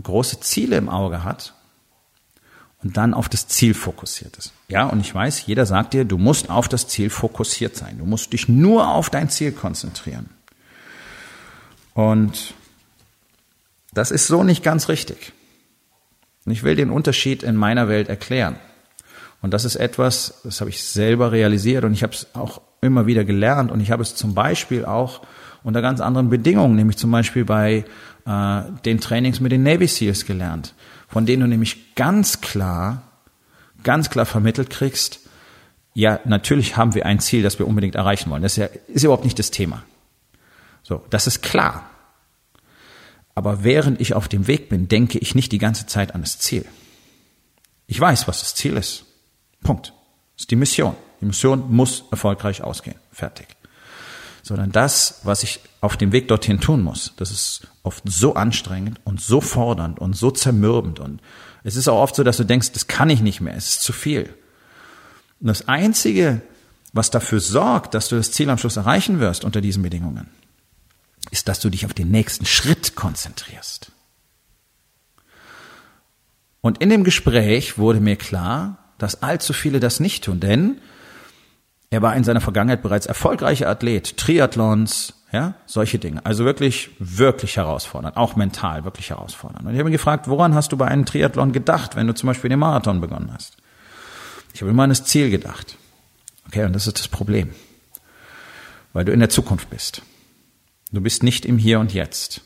große 0.00 0.40
Ziele 0.40 0.76
im 0.76 0.88
Auge 0.88 1.24
hat 1.24 1.54
und 2.86 2.96
dann 2.96 3.14
auf 3.14 3.28
das 3.28 3.48
Ziel 3.48 3.74
fokussiert 3.74 4.36
ist. 4.36 4.52
Ja, 4.68 4.84
und 4.86 5.00
ich 5.00 5.12
weiß, 5.12 5.46
jeder 5.46 5.66
sagt 5.66 5.92
dir, 5.92 6.04
du 6.04 6.18
musst 6.18 6.50
auf 6.50 6.68
das 6.68 6.86
Ziel 6.86 7.10
fokussiert 7.10 7.74
sein. 7.74 7.98
Du 7.98 8.04
musst 8.04 8.32
dich 8.32 8.48
nur 8.48 8.86
auf 8.86 9.10
dein 9.10 9.28
Ziel 9.28 9.50
konzentrieren. 9.50 10.30
Und 11.94 12.54
das 13.92 14.12
ist 14.12 14.28
so 14.28 14.44
nicht 14.44 14.62
ganz 14.62 14.88
richtig. 14.88 15.32
Und 16.44 16.52
ich 16.52 16.62
will 16.62 16.76
den 16.76 16.90
Unterschied 16.90 17.42
in 17.42 17.56
meiner 17.56 17.88
Welt 17.88 18.08
erklären. 18.08 18.54
Und 19.42 19.52
das 19.52 19.64
ist 19.64 19.74
etwas, 19.74 20.42
das 20.44 20.60
habe 20.60 20.70
ich 20.70 20.84
selber 20.84 21.32
realisiert 21.32 21.82
und 21.82 21.92
ich 21.92 22.04
habe 22.04 22.12
es 22.12 22.28
auch 22.34 22.60
immer 22.82 23.06
wieder 23.06 23.24
gelernt 23.24 23.72
und 23.72 23.80
ich 23.80 23.90
habe 23.90 24.02
es 24.02 24.14
zum 24.14 24.32
Beispiel 24.32 24.84
auch 24.84 25.22
unter 25.64 25.82
ganz 25.82 26.00
anderen 26.00 26.30
Bedingungen, 26.30 26.76
nämlich 26.76 26.98
zum 26.98 27.10
Beispiel 27.10 27.44
bei 27.44 27.84
äh, 28.26 28.60
den 28.84 29.00
Trainings 29.00 29.40
mit 29.40 29.50
den 29.50 29.64
Navy 29.64 29.88
SEALs 29.88 30.24
gelernt, 30.24 30.72
von 31.08 31.26
denen 31.26 31.42
du 31.42 31.48
nämlich 31.48 31.94
ganz 31.94 32.40
klar, 32.40 33.02
ganz 33.82 34.10
klar 34.10 34.26
vermittelt 34.26 34.70
kriegst, 34.70 35.20
ja, 35.94 36.20
natürlich 36.24 36.76
haben 36.76 36.94
wir 36.94 37.06
ein 37.06 37.20
Ziel, 37.20 37.42
das 37.42 37.58
wir 37.58 37.66
unbedingt 37.66 37.94
erreichen 37.94 38.30
wollen. 38.30 38.42
Das 38.42 38.52
ist 38.52 38.58
ja 38.58 38.66
ist 38.88 39.04
überhaupt 39.04 39.24
nicht 39.24 39.38
das 39.38 39.50
Thema. 39.50 39.82
So, 40.82 41.02
das 41.08 41.26
ist 41.26 41.42
klar. 41.42 41.88
Aber 43.34 43.64
während 43.64 44.00
ich 44.00 44.12
auf 44.12 44.28
dem 44.28 44.46
Weg 44.46 44.68
bin, 44.68 44.88
denke 44.88 45.18
ich 45.18 45.34
nicht 45.34 45.52
die 45.52 45.58
ganze 45.58 45.86
Zeit 45.86 46.14
an 46.14 46.20
das 46.20 46.38
Ziel. 46.38 46.66
Ich 47.86 47.98
weiß, 47.98 48.28
was 48.28 48.40
das 48.40 48.54
Ziel 48.54 48.76
ist. 48.76 49.04
Punkt. 49.62 49.94
Das 50.34 50.42
ist 50.42 50.50
die 50.50 50.56
Mission. 50.56 50.94
Die 51.20 51.26
Mission 51.26 51.72
muss 51.72 52.04
erfolgreich 52.10 52.62
ausgehen. 52.62 52.98
Fertig 53.10 53.55
sondern 54.46 54.70
das, 54.70 55.20
was 55.24 55.42
ich 55.42 55.58
auf 55.80 55.96
dem 55.96 56.12
Weg 56.12 56.28
dorthin 56.28 56.60
tun 56.60 56.80
muss. 56.80 57.12
Das 57.16 57.32
ist 57.32 57.66
oft 57.82 58.04
so 58.06 58.34
anstrengend 58.34 59.00
und 59.02 59.20
so 59.20 59.40
fordernd 59.40 59.98
und 59.98 60.14
so 60.14 60.30
zermürbend 60.30 61.00
und 61.00 61.20
es 61.64 61.74
ist 61.74 61.88
auch 61.88 62.00
oft 62.00 62.14
so, 62.14 62.22
dass 62.22 62.36
du 62.36 62.44
denkst, 62.44 62.70
das 62.70 62.86
kann 62.86 63.10
ich 63.10 63.20
nicht 63.20 63.40
mehr, 63.40 63.56
es 63.56 63.70
ist 63.70 63.82
zu 63.82 63.92
viel. 63.92 64.32
Und 65.40 65.48
das 65.48 65.66
Einzige, 65.66 66.42
was 66.92 67.10
dafür 67.10 67.40
sorgt, 67.40 67.94
dass 67.94 68.08
du 68.08 68.14
das 68.14 68.30
Ziel 68.30 68.48
am 68.48 68.56
Schluss 68.56 68.76
erreichen 68.76 69.18
wirst 69.18 69.44
unter 69.44 69.60
diesen 69.60 69.82
Bedingungen, 69.82 70.28
ist, 71.32 71.48
dass 71.48 71.58
du 71.58 71.68
dich 71.68 71.84
auf 71.84 71.92
den 71.92 72.12
nächsten 72.12 72.46
Schritt 72.46 72.94
konzentrierst. 72.94 73.90
Und 76.60 76.78
in 76.78 76.88
dem 76.88 77.02
Gespräch 77.02 77.78
wurde 77.78 77.98
mir 77.98 78.14
klar, 78.14 78.78
dass 78.98 79.24
allzu 79.24 79.52
viele 79.52 79.80
das 79.80 79.98
nicht 79.98 80.22
tun, 80.22 80.38
denn 80.38 80.80
er 81.90 82.02
war 82.02 82.16
in 82.16 82.24
seiner 82.24 82.40
Vergangenheit 82.40 82.82
bereits 82.82 83.06
erfolgreicher 83.06 83.68
Athlet, 83.68 84.16
Triathlons, 84.16 85.14
ja, 85.32 85.54
solche 85.66 85.98
Dinge. 85.98 86.24
Also 86.24 86.44
wirklich, 86.44 86.90
wirklich 86.98 87.56
herausfordernd, 87.56 88.16
auch 88.16 88.36
mental 88.36 88.84
wirklich 88.84 89.10
herausfordernd. 89.10 89.66
Und 89.66 89.72
ich 89.72 89.78
habe 89.78 89.88
ihn 89.90 89.92
gefragt, 89.92 90.28
woran 90.28 90.54
hast 90.54 90.72
du 90.72 90.76
bei 90.76 90.88
einem 90.88 91.04
Triathlon 91.04 91.52
gedacht, 91.52 91.96
wenn 91.96 92.06
du 92.06 92.14
zum 92.14 92.28
Beispiel 92.28 92.50
den 92.50 92.58
Marathon 92.58 93.00
begonnen 93.00 93.30
hast? 93.32 93.56
Ich 94.52 94.62
habe 94.62 94.70
immer 94.70 94.84
an 94.84 94.88
das 94.90 95.04
Ziel 95.04 95.30
gedacht. 95.30 95.76
Okay, 96.46 96.64
und 96.64 96.72
das 96.72 96.86
ist 96.86 96.98
das 96.98 97.08
Problem. 97.08 97.50
Weil 98.92 99.04
du 99.04 99.12
in 99.12 99.20
der 99.20 99.28
Zukunft 99.28 99.68
bist. 99.68 100.02
Du 100.92 101.00
bist 101.00 101.22
nicht 101.22 101.44
im 101.44 101.58
Hier 101.58 101.80
und 101.80 101.92
Jetzt. 101.92 102.40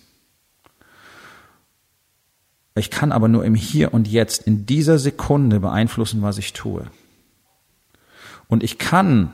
Ich 2.75 2.91
kann 2.91 3.13
aber 3.13 3.29
nur 3.29 3.45
im 3.45 3.55
Hier 3.55 3.93
und 3.95 4.09
Jetzt 4.09 4.47
in 4.47 4.67
dieser 4.67 4.99
Sekunde 4.99 5.61
beeinflussen, 5.61 6.23
was 6.23 6.39
ich 6.39 6.53
tue. 6.53 6.91
Und 8.51 8.65
ich 8.65 8.79
kann, 8.79 9.33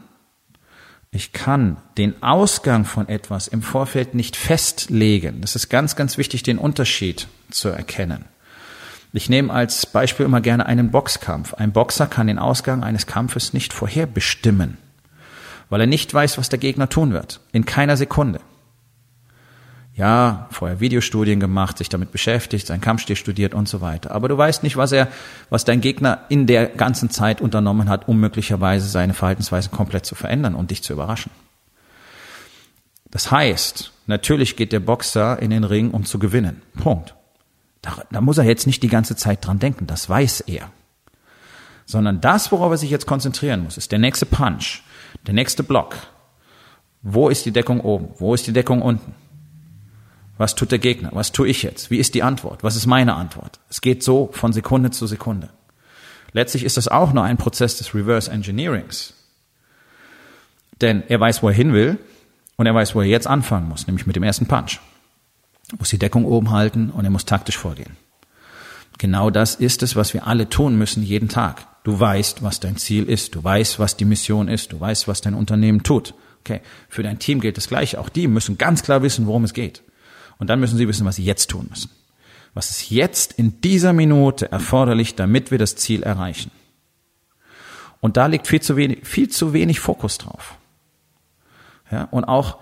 ich 1.10 1.32
kann 1.32 1.78
den 1.96 2.22
Ausgang 2.22 2.84
von 2.84 3.08
etwas 3.08 3.48
im 3.48 3.62
Vorfeld 3.62 4.14
nicht 4.14 4.36
festlegen. 4.36 5.40
Das 5.40 5.56
ist 5.56 5.70
ganz, 5.70 5.96
ganz 5.96 6.18
wichtig, 6.18 6.42
den 6.42 6.58
Unterschied 6.58 7.26
zu 7.50 7.70
erkennen. 7.70 8.26
Ich 9.14 9.30
nehme 9.30 9.50
als 9.50 9.86
Beispiel 9.86 10.26
immer 10.26 10.42
gerne 10.42 10.66
einen 10.66 10.90
Boxkampf. 10.90 11.54
Ein 11.54 11.72
Boxer 11.72 12.06
kann 12.06 12.26
den 12.26 12.38
Ausgang 12.38 12.84
eines 12.84 13.06
Kampfes 13.06 13.54
nicht 13.54 13.72
vorherbestimmen, 13.72 14.76
weil 15.70 15.80
er 15.80 15.86
nicht 15.86 16.12
weiß, 16.12 16.36
was 16.36 16.50
der 16.50 16.58
Gegner 16.58 16.90
tun 16.90 17.14
wird. 17.14 17.40
In 17.52 17.64
keiner 17.64 17.96
Sekunde 17.96 18.40
ja, 19.96 20.46
vorher 20.50 20.78
Videostudien 20.78 21.40
gemacht, 21.40 21.78
sich 21.78 21.88
damit 21.88 22.12
beschäftigt, 22.12 22.66
seinen 22.66 22.82
Kampfstil 22.82 23.16
studiert 23.16 23.54
und 23.54 23.66
so 23.66 23.80
weiter. 23.80 24.10
Aber 24.10 24.28
du 24.28 24.36
weißt 24.36 24.62
nicht, 24.62 24.76
was 24.76 24.92
er, 24.92 25.08
was 25.48 25.64
dein 25.64 25.80
Gegner 25.80 26.20
in 26.28 26.46
der 26.46 26.66
ganzen 26.66 27.08
Zeit 27.08 27.40
unternommen 27.40 27.88
hat, 27.88 28.06
um 28.06 28.20
möglicherweise 28.20 28.86
seine 28.88 29.14
Verhaltensweise 29.14 29.70
komplett 29.70 30.04
zu 30.04 30.14
verändern 30.14 30.54
und 30.54 30.70
dich 30.70 30.82
zu 30.82 30.92
überraschen. 30.92 31.32
Das 33.10 33.30
heißt, 33.30 33.92
natürlich 34.06 34.56
geht 34.56 34.72
der 34.72 34.80
Boxer 34.80 35.40
in 35.40 35.48
den 35.48 35.64
Ring, 35.64 35.92
um 35.92 36.04
zu 36.04 36.18
gewinnen. 36.18 36.60
Punkt. 36.82 37.14
Da, 37.80 37.96
da 38.10 38.20
muss 38.20 38.36
er 38.36 38.44
jetzt 38.44 38.66
nicht 38.66 38.82
die 38.82 38.88
ganze 38.88 39.16
Zeit 39.16 39.46
dran 39.46 39.60
denken, 39.60 39.86
das 39.86 40.10
weiß 40.10 40.40
er. 40.40 40.70
Sondern 41.86 42.20
das, 42.20 42.52
worauf 42.52 42.72
er 42.72 42.76
sich 42.76 42.90
jetzt 42.90 43.06
konzentrieren 43.06 43.62
muss, 43.62 43.78
ist 43.78 43.92
der 43.92 43.98
nächste 43.98 44.26
Punch, 44.26 44.82
der 45.26 45.32
nächste 45.32 45.62
Block. 45.62 45.96
Wo 47.00 47.30
ist 47.30 47.46
die 47.46 47.52
Deckung 47.52 47.80
oben? 47.80 48.08
Wo 48.18 48.34
ist 48.34 48.46
die 48.46 48.52
Deckung 48.52 48.82
unten? 48.82 49.14
Was 50.38 50.54
tut 50.54 50.70
der 50.70 50.78
Gegner? 50.78 51.10
Was 51.12 51.32
tue 51.32 51.48
ich 51.48 51.62
jetzt? 51.62 51.90
Wie 51.90 51.98
ist 51.98 52.14
die 52.14 52.22
Antwort? 52.22 52.62
Was 52.62 52.76
ist 52.76 52.86
meine 52.86 53.14
Antwort? 53.14 53.58
Es 53.70 53.80
geht 53.80 54.02
so 54.02 54.30
von 54.32 54.52
Sekunde 54.52 54.90
zu 54.90 55.06
Sekunde. 55.06 55.48
Letztlich 56.32 56.64
ist 56.64 56.76
das 56.76 56.88
auch 56.88 57.12
nur 57.12 57.24
ein 57.24 57.38
Prozess 57.38 57.78
des 57.78 57.94
Reverse 57.94 58.30
Engineerings. 58.30 59.14
Denn 60.80 61.02
er 61.08 61.18
weiß, 61.20 61.42
wo 61.42 61.48
er 61.48 61.54
hin 61.54 61.72
will 61.72 61.98
und 62.56 62.66
er 62.66 62.74
weiß, 62.74 62.94
wo 62.94 63.00
er 63.00 63.06
jetzt 63.06 63.26
anfangen 63.26 63.68
muss, 63.68 63.86
nämlich 63.86 64.06
mit 64.06 64.16
dem 64.16 64.22
ersten 64.22 64.46
Punch. 64.46 64.80
Er 65.72 65.78
muss 65.78 65.88
die 65.88 65.98
Deckung 65.98 66.26
oben 66.26 66.50
halten 66.50 66.90
und 66.90 67.04
er 67.04 67.10
muss 67.10 67.24
taktisch 67.24 67.56
vorgehen. 67.56 67.96
Genau 68.98 69.30
das 69.30 69.54
ist 69.54 69.82
es, 69.82 69.96
was 69.96 70.14
wir 70.14 70.26
alle 70.26 70.48
tun 70.48 70.76
müssen 70.76 71.02
jeden 71.02 71.28
Tag. 71.28 71.66
Du 71.84 71.98
weißt, 71.98 72.42
was 72.42 72.60
dein 72.60 72.76
Ziel 72.76 73.08
ist. 73.08 73.34
Du 73.34 73.44
weißt, 73.44 73.78
was 73.78 73.96
die 73.96 74.04
Mission 74.04 74.48
ist. 74.48 74.72
Du 74.72 74.80
weißt, 74.80 75.06
was 75.06 75.20
dein 75.20 75.34
Unternehmen 75.34 75.82
tut. 75.82 76.14
Okay. 76.40 76.60
Für 76.88 77.02
dein 77.02 77.18
Team 77.18 77.40
gilt 77.40 77.56
das 77.56 77.68
Gleiche. 77.68 78.00
Auch 78.00 78.08
die 78.08 78.28
müssen 78.28 78.58
ganz 78.58 78.82
klar 78.82 79.02
wissen, 79.02 79.26
worum 79.26 79.44
es 79.44 79.52
geht. 79.52 79.82
Und 80.38 80.50
dann 80.50 80.60
müssen 80.60 80.76
Sie 80.76 80.88
wissen, 80.88 81.06
was 81.06 81.16
Sie 81.16 81.24
jetzt 81.24 81.50
tun 81.50 81.66
müssen. 81.70 81.90
Was 82.54 82.70
ist 82.70 82.90
jetzt 82.90 83.34
in 83.34 83.60
dieser 83.60 83.92
Minute 83.92 84.50
erforderlich, 84.50 85.14
damit 85.14 85.50
wir 85.50 85.58
das 85.58 85.76
Ziel 85.76 86.02
erreichen? 86.02 86.50
Und 88.00 88.16
da 88.16 88.26
liegt 88.26 88.46
viel 88.46 88.60
zu 88.60 88.76
wenig, 88.76 89.06
viel 89.06 89.28
zu 89.28 89.52
wenig 89.52 89.80
Fokus 89.80 90.18
drauf. 90.18 90.56
Ja, 91.90 92.04
und 92.10 92.24
auch 92.24 92.58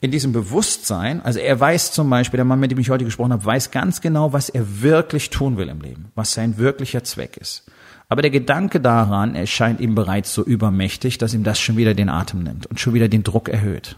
in 0.00 0.10
diesem 0.10 0.32
Bewusstsein, 0.32 1.22
also 1.22 1.38
er 1.38 1.58
weiß 1.58 1.92
zum 1.92 2.10
Beispiel, 2.10 2.38
der 2.38 2.44
Mann, 2.44 2.60
mit 2.60 2.70
dem 2.70 2.78
ich 2.78 2.90
heute 2.90 3.04
gesprochen 3.04 3.32
habe, 3.32 3.44
weiß 3.44 3.70
ganz 3.70 4.00
genau, 4.00 4.32
was 4.32 4.48
er 4.48 4.82
wirklich 4.82 5.30
tun 5.30 5.56
will 5.56 5.68
im 5.68 5.80
Leben, 5.80 6.12
was 6.14 6.32
sein 6.32 6.58
wirklicher 6.58 7.02
Zweck 7.04 7.36
ist. 7.36 7.64
Aber 8.08 8.22
der 8.22 8.30
Gedanke 8.30 8.80
daran 8.80 9.34
erscheint 9.34 9.80
ihm 9.80 9.94
bereits 9.94 10.32
so 10.32 10.44
übermächtig, 10.44 11.18
dass 11.18 11.34
ihm 11.34 11.42
das 11.44 11.58
schon 11.58 11.76
wieder 11.76 11.94
den 11.94 12.08
Atem 12.08 12.42
nimmt 12.42 12.66
und 12.66 12.78
schon 12.78 12.94
wieder 12.94 13.08
den 13.08 13.24
Druck 13.24 13.48
erhöht. 13.48 13.96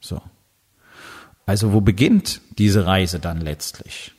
So. 0.00 0.22
Also 1.46 1.72
wo 1.72 1.80
beginnt 1.80 2.40
diese 2.58 2.86
Reise 2.86 3.18
dann 3.18 3.40
letztlich? 3.40 4.12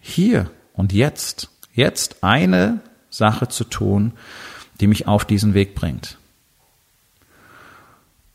Hier 0.00 0.50
und 0.72 0.92
jetzt. 0.92 1.50
Jetzt 1.72 2.22
eine 2.22 2.80
Sache 3.10 3.48
zu 3.48 3.64
tun, 3.64 4.12
die 4.80 4.86
mich 4.86 5.06
auf 5.06 5.24
diesen 5.24 5.54
Weg 5.54 5.74
bringt. 5.74 6.18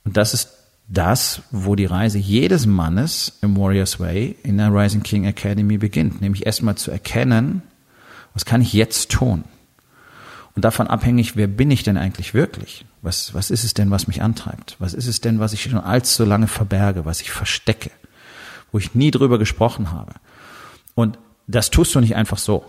Und 0.04 0.18
das 0.18 0.34
ist 0.34 0.50
das, 0.88 1.44
wo 1.52 1.76
die 1.76 1.86
Reise 1.86 2.18
jedes 2.18 2.66
Mannes 2.66 3.38
im 3.42 3.56
Warriors 3.56 4.00
Way 4.00 4.36
in 4.44 4.58
der 4.58 4.74
Rising 4.74 5.04
King 5.04 5.26
Academy 5.26 5.78
beginnt, 5.78 6.22
nämlich 6.22 6.46
erstmal 6.46 6.76
zu 6.76 6.92
erkennen, 6.92 7.62
was 8.34 8.46
kann 8.46 8.62
ich 8.62 8.74
jetzt 8.74 9.12
tun? 9.12 9.44
Und 10.56 10.66
davon 10.66 10.88
abhängig, 10.88 11.36
wer 11.36 11.48
bin 11.48 11.72
ich 11.72 11.84
denn 11.84 11.98
eigentlich 11.98 12.34
wirklich? 12.34 12.86
Was, 13.02 13.34
was 13.34 13.50
ist 13.52 13.64
es 13.64 13.74
denn, 13.74 13.92
was 13.92 14.08
mich 14.08 14.22
antreibt? 14.22 14.76
Was 14.80 14.94
ist 14.94 15.08
es 15.08 15.22
denn, 15.22 15.40
was 15.40 15.54
ich 15.54 15.64
schon 15.64 15.78
allzu 15.78 16.26
lange 16.26 16.48
verberge, 16.48 17.06
was 17.06 17.22
ich 17.22 17.32
verstecke, 17.32 17.92
wo 18.72 18.78
ich 18.78 18.96
nie 18.96 19.12
drüber 19.12 19.40
gesprochen 19.40 19.92
habe? 19.92 20.14
Und 20.96 21.18
das 21.48 21.72
tust 21.72 21.96
du 21.96 22.00
nicht 22.00 22.16
einfach 22.16 22.38
so. 22.38 22.66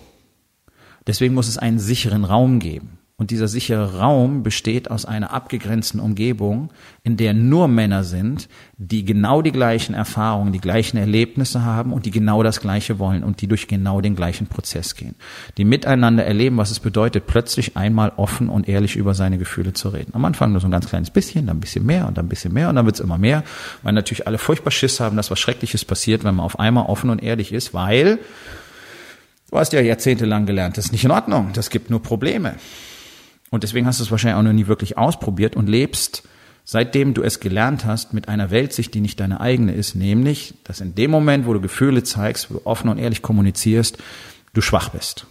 Deswegen 1.07 1.35
muss 1.35 1.49
es 1.49 1.59
einen 1.59 1.79
sicheren 1.79 2.25
Raum 2.25 2.61
geben. 2.61 3.00
Und 3.21 3.31
dieser 3.31 3.49
sichere 3.49 3.99
Raum 3.99 4.43
besteht 4.43 4.91
aus 4.91 5.05
einer 5.05 5.31
abgegrenzten 5.31 6.01
Umgebung, 6.01 6.71
in 7.03 7.19
der 7.19 7.35
nur 7.35 7.69
Männer 7.69 8.03
sind, 8.03 8.49
die 8.79 9.05
genau 9.05 9.43
die 9.43 9.53
gleichen 9.53 9.95
Erfahrungen, 9.95 10.55
die 10.55 10.59
gleichen 10.59 10.97
Erlebnisse 10.97 11.63
haben 11.63 11.93
und 11.93 12.07
die 12.07 12.13
genau 12.13 12.43
das 12.43 12.63
Gleiche 12.63 12.99
wollen 12.99 13.23
und 13.23 13.43
die 13.43 13.47
durch 13.47 13.69
genau 13.69 14.01
den 14.01 14.17
gleichen 14.17 14.47
Prozess 14.47 14.95
gehen. 14.95 15.17
Die 15.59 15.67
miteinander 15.67 16.25
erleben, 16.25 16.57
was 16.57 16.71
es 16.71 16.81
bedeutet, 16.81 17.27
plötzlich 17.27 17.77
einmal 17.77 18.11
offen 18.17 18.49
und 18.49 18.71
ehrlich 18.71 18.97
über 18.97 19.13
seine 19.13 19.37
Gefühle 19.37 19.75
zu 19.75 19.91
reden. 19.91 20.15
Am 20.15 20.25
Anfang 20.25 20.53
nur 20.53 20.63
so 20.63 20.69
ein 20.69 20.71
ganz 20.71 20.89
kleines 20.89 21.11
bisschen, 21.11 21.47
dann 21.47 21.59
ein 21.59 21.61
bisschen 21.61 21.85
mehr 21.85 22.09
und 22.09 22.17
dann 22.17 22.25
ein 22.25 22.31
bisschen 22.31 22.55
mehr 22.55 22.71
und 22.71 22.77
dann 22.77 22.87
wird 22.87 22.95
es 22.95 23.01
immer 23.01 23.19
mehr, 23.19 23.45
weil 23.83 23.93
natürlich 23.93 24.27
alle 24.27 24.39
furchtbar 24.39 24.71
Schiss 24.71 24.99
haben, 24.99 25.19
dass 25.19 25.31
was 25.31 25.39
Schreckliches 25.39 25.85
passiert, 25.85 26.25
wenn 26.25 26.37
man 26.37 26.47
auf 26.47 26.59
einmal 26.59 26.87
offen 26.87 27.11
und 27.11 27.23
ehrlich 27.23 27.53
ist, 27.53 27.75
weil 27.75 28.19
du 29.51 29.59
hast 29.59 29.75
ja 29.75 29.83
jahrzehntelang 29.83 30.47
gelernt, 30.47 30.79
das 30.79 30.87
ist 30.87 30.93
nicht 30.93 31.05
in 31.05 31.11
Ordnung, 31.11 31.51
das 31.53 31.69
gibt 31.69 31.91
nur 31.91 32.03
Probleme. 32.03 32.55
Und 33.51 33.65
deswegen 33.65 33.87
hast 33.87 33.99
du 33.99 34.05
es 34.05 34.11
wahrscheinlich 34.11 34.39
auch 34.39 34.45
noch 34.45 34.53
nie 34.53 34.69
wirklich 34.69 34.97
ausprobiert 34.97 35.57
und 35.57 35.69
lebst, 35.69 36.23
seitdem 36.65 37.15
du 37.15 37.23
es 37.23 37.41
gelernt 37.41 37.85
hast, 37.85 38.15
mit 38.15 38.29
einer 38.29 38.51
Weltsicht, 38.51 38.95
die 38.95 39.01
nicht 39.01 39.19
deine 39.19 39.41
eigene 39.41 39.73
ist, 39.73 39.97
nämlich, 39.97 40.55
dass 40.65 40.81
in 40.81 40.95
dem 40.95 41.11
Moment, 41.11 41.47
wo 41.47 41.53
du 41.53 41.61
Gefühle 41.61 42.05
zeigst, 42.05 42.51
wo 42.51 42.55
du 42.55 42.67
offen 42.67 42.89
und 42.89 42.99
ehrlich 42.99 43.23
kommunizierst, 43.23 43.99
du 44.53 44.61
schwach 44.61 44.91
bist. 44.91 45.27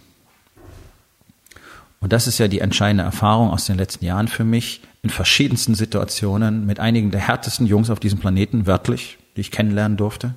Und 2.00 2.12
das 2.12 2.26
ist 2.26 2.38
ja 2.38 2.48
die 2.48 2.60
entscheidende 2.60 3.04
Erfahrung 3.04 3.50
aus 3.50 3.66
den 3.66 3.76
letzten 3.76 4.04
Jahren 4.04 4.28
für 4.28 4.44
mich, 4.44 4.82
in 5.02 5.10
verschiedensten 5.10 5.74
Situationen, 5.74 6.66
mit 6.66 6.78
einigen 6.78 7.10
der 7.10 7.20
härtesten 7.20 7.66
Jungs 7.66 7.90
auf 7.90 8.00
diesem 8.00 8.18
Planeten, 8.18 8.66
wörtlich, 8.66 9.18
die 9.36 9.40
ich 9.42 9.50
kennenlernen 9.50 9.96
durfte, 9.96 10.34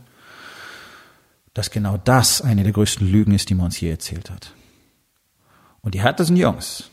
dass 1.54 1.70
genau 1.70 1.98
das 1.98 2.42
eine 2.42 2.63
der 2.63 2.72
größten 2.72 3.10
Lügen 3.10 3.34
ist, 3.34 3.50
die 3.50 3.56
man 3.56 3.68
uns 3.68 3.80
je 3.80 3.90
erzählt 3.90 4.30
hat. 4.30 4.54
Und 5.82 5.96
die 5.96 6.02
härtesten 6.02 6.38
Jungs, 6.38 6.90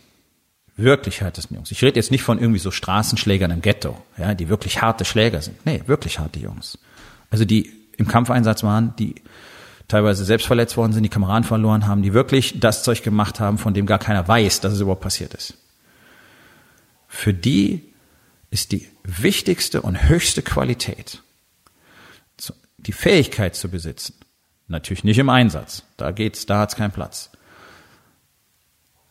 wirklich 0.81 1.21
härtesten 1.21 1.57
Jungs. 1.57 1.71
Ich 1.71 1.83
rede 1.83 1.97
jetzt 1.97 2.11
nicht 2.11 2.23
von 2.23 2.39
irgendwie 2.39 2.59
so 2.59 2.71
Straßenschlägern 2.71 3.51
im 3.51 3.63
Ghetto, 3.63 4.01
ja, 4.17 4.35
die 4.35 4.49
wirklich 4.49 4.83
harte 4.83 5.05
Schläger 5.05 5.43
sind. 5.43 5.65
Nee, 5.67 5.83
wirklich 5.87 6.19
harte 6.19 6.39
Jungs. 6.39 6.79
Also 7.31 7.45
die 7.45 7.73
im 7.97 8.09
Kampfeinsatz 8.09 8.63
waren, 8.63 8.95
die 8.97 9.17
teilweise 9.89 10.25
selbst 10.25 10.47
verletzt 10.47 10.77
worden 10.77 10.93
sind, 10.93 11.03
die 11.03 11.09
Kameraden 11.09 11.45
verloren 11.45 11.87
haben, 11.87 12.03
die 12.03 12.15
wirklich 12.15 12.61
das 12.61 12.83
Zeug 12.83 13.03
gemacht 13.03 13.41
haben, 13.41 13.59
von 13.59 13.75
dem 13.75 13.87
gar 13.87 13.99
keiner 13.99 14.27
weiß, 14.27 14.61
dass 14.61 14.73
es 14.73 14.81
überhaupt 14.81 15.03
passiert 15.03 15.35
ist. 15.35 15.55
Für 17.09 17.35
die 17.35 17.93
ist 18.51 18.73
die 18.73 18.89
wichtigste 19.03 19.83
und 19.83 20.09
höchste 20.09 20.43
Qualität, 20.43 21.23
die 22.79 22.93
Fähigkeit 22.93 23.55
zu 23.55 23.69
besitzen. 23.69 24.15
Natürlich 24.69 25.05
nicht 25.05 25.19
im 25.19 25.29
Einsatz. 25.29 25.83
Da 25.97 26.13
geht's, 26.13 26.47
da 26.47 26.61
hat's 26.61 26.77
keinen 26.77 26.93
Platz. 26.93 27.31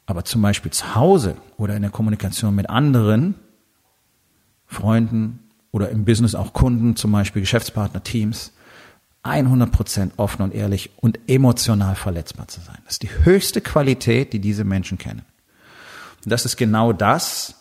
Aber 0.10 0.26
zum 0.26 0.42
Beispiel 0.42 0.72
zu 0.72 0.96
Hause 0.96 1.38
oder 1.56 1.76
in 1.76 1.84
der 1.84 1.92
Kommunikation 1.92 2.56
mit 2.56 2.68
anderen 2.68 3.36
Freunden 4.66 5.52
oder 5.70 5.90
im 5.90 6.04
Business 6.04 6.34
auch 6.34 6.54
Kunden, 6.54 6.96
zum 6.96 7.12
Beispiel 7.12 7.44
Geschäftspartner, 7.44 8.02
Teams, 8.02 8.52
100% 9.24 10.14
offen 10.18 10.42
und 10.42 10.56
ehrlich 10.56 10.90
und 10.98 11.20
emotional 11.28 11.94
verletzbar 11.94 12.48
zu 12.48 12.60
sein. 12.60 12.80
Das 12.86 12.94
ist 12.94 13.04
die 13.04 13.12
höchste 13.24 13.62
Qualität, 13.62 14.34
die 14.34 14.40
diese 14.40 14.64
Menschen 14.64 14.98
kennen. 14.98 15.22
Und 16.26 16.32
das 16.32 16.44
ist 16.44 16.58
genau 16.58 16.92
das, 16.92 17.54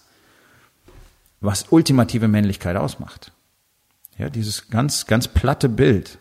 was 1.43 1.67
ultimative 1.69 2.29
Männlichkeit 2.29 2.77
ausmacht. 2.77 3.31
Ja, 4.17 4.31
dieses 4.31 4.71
ganz, 4.71 5.05
ganz 5.05 5.29
platte 5.29 5.69
Bild. 5.69 6.19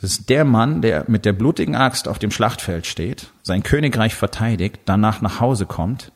Das 0.00 0.10
ist 0.12 0.28
der 0.28 0.44
Mann, 0.44 0.80
der 0.80 1.04
mit 1.08 1.24
der 1.24 1.32
blutigen 1.32 1.74
Axt 1.74 2.06
auf 2.06 2.18
dem 2.18 2.30
Schlachtfeld 2.30 2.86
steht, 2.86 3.32
sein 3.42 3.62
Königreich 3.62 4.14
verteidigt, 4.14 4.80
danach 4.84 5.20
nach 5.20 5.40
Hause 5.40 5.66
kommt, 5.66 6.12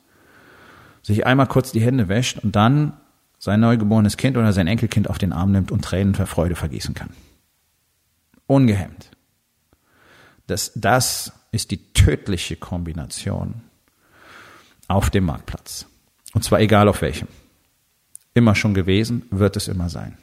sich 1.03 1.27
einmal 1.27 1.49
kurz 1.49 1.73
die 1.73 1.81
Hände 1.81 2.09
wäscht 2.09 2.39
und 2.39 2.55
dann 2.55 2.93
sein 3.39 3.59
neugeborenes 3.59 4.17
Kind 4.17 4.37
oder 4.37 4.53
sein 4.53 4.69
Enkelkind 4.69 5.11
auf 5.11 5.19
den 5.19 5.33
Arm 5.33 5.51
nimmt 5.51 5.73
und 5.73 5.85
Tränen 5.85 6.15
für 6.15 6.27
Freude 6.27 6.55
vergießen 6.55 6.95
kann. 6.95 7.11
Ungehemmt. 8.47 9.11
Das, 10.47 10.71
das 10.77 11.33
ist 11.51 11.73
die 11.73 11.93
tödliche 11.93 12.55
Kombination 12.55 13.63
auf 14.87 15.11
dem 15.11 15.25
Marktplatz. 15.25 15.87
Und 16.35 16.45
zwar 16.45 16.61
egal 16.61 16.89
auf 16.89 17.03
welchem. 17.03 17.29
Immer 18.35 18.55
schon 18.55 18.75
gewesen, 18.75 19.27
wird 19.31 19.57
es 19.57 19.67
immer 19.67 19.89
sein. 19.89 20.19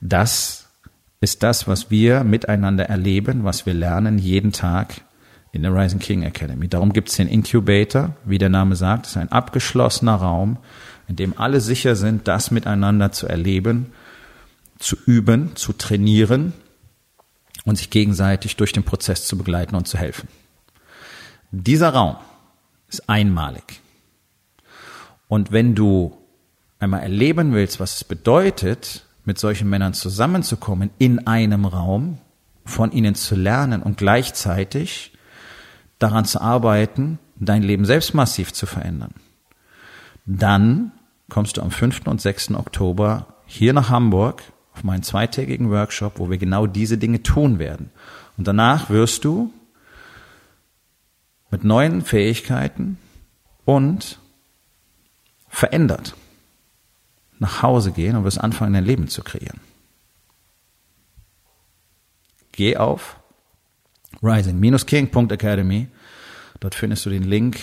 Das 0.00 0.59
ist 1.20 1.42
das, 1.42 1.68
was 1.68 1.90
wir 1.90 2.24
miteinander 2.24 2.86
erleben, 2.86 3.44
was 3.44 3.66
wir 3.66 3.74
lernen 3.74 4.18
jeden 4.18 4.52
Tag 4.52 5.02
in 5.52 5.62
der 5.62 5.74
Rising 5.74 5.98
King 5.98 6.22
Academy. 6.22 6.68
Darum 6.68 6.92
gibt 6.92 7.10
es 7.10 7.16
den 7.16 7.28
Incubator, 7.28 8.16
wie 8.24 8.38
der 8.38 8.48
Name 8.48 8.74
sagt, 8.74 9.06
ist 9.06 9.16
ein 9.16 9.30
abgeschlossener 9.30 10.14
Raum, 10.14 10.58
in 11.08 11.16
dem 11.16 11.38
alle 11.38 11.60
sicher 11.60 11.94
sind, 11.96 12.26
das 12.26 12.50
miteinander 12.50 13.12
zu 13.12 13.26
erleben, 13.26 13.92
zu 14.78 14.96
üben, 15.06 15.56
zu 15.56 15.74
trainieren 15.74 16.54
und 17.64 17.76
sich 17.76 17.90
gegenseitig 17.90 18.56
durch 18.56 18.72
den 18.72 18.84
Prozess 18.84 19.26
zu 19.26 19.36
begleiten 19.36 19.74
und 19.74 19.86
zu 19.86 19.98
helfen. 19.98 20.28
Dieser 21.50 21.90
Raum 21.90 22.16
ist 22.88 23.10
einmalig. 23.10 23.80
Und 25.28 25.52
wenn 25.52 25.74
du 25.74 26.16
einmal 26.78 27.02
erleben 27.02 27.52
willst, 27.52 27.78
was 27.78 27.96
es 27.96 28.04
bedeutet, 28.04 29.04
mit 29.30 29.38
solchen 29.38 29.70
Männern 29.70 29.94
zusammenzukommen 29.94 30.90
in 30.98 31.28
einem 31.28 31.64
Raum, 31.64 32.18
von 32.64 32.90
ihnen 32.90 33.14
zu 33.14 33.36
lernen 33.36 33.80
und 33.80 33.96
gleichzeitig 33.96 35.12
daran 36.00 36.24
zu 36.24 36.40
arbeiten, 36.40 37.20
dein 37.36 37.62
Leben 37.62 37.84
selbst 37.84 38.12
massiv 38.12 38.52
zu 38.52 38.66
verändern. 38.66 39.14
Dann 40.26 40.90
kommst 41.28 41.56
du 41.56 41.62
am 41.62 41.70
5. 41.70 42.08
und 42.08 42.20
6. 42.20 42.54
Oktober 42.54 43.36
hier 43.46 43.72
nach 43.72 43.88
Hamburg 43.88 44.42
auf 44.74 44.82
meinen 44.82 45.04
zweitägigen 45.04 45.70
Workshop, 45.70 46.18
wo 46.18 46.28
wir 46.28 46.38
genau 46.38 46.66
diese 46.66 46.98
Dinge 46.98 47.22
tun 47.22 47.60
werden. 47.60 47.90
Und 48.36 48.48
danach 48.48 48.90
wirst 48.90 49.24
du 49.24 49.52
mit 51.52 51.62
neuen 51.62 52.02
Fähigkeiten 52.02 52.98
und 53.64 54.18
verändert 55.48 56.16
nach 57.40 57.62
Hause 57.62 57.90
gehen 57.90 58.16
und 58.16 58.24
wirst 58.24 58.40
anfangen, 58.40 58.74
dein 58.74 58.84
Leben 58.84 59.08
zu 59.08 59.22
kreieren. 59.22 59.60
Geh 62.52 62.76
auf 62.76 63.16
rising-king.academy. 64.22 65.88
Dort 66.60 66.74
findest 66.74 67.06
du 67.06 67.10
den 67.10 67.24
Link 67.24 67.58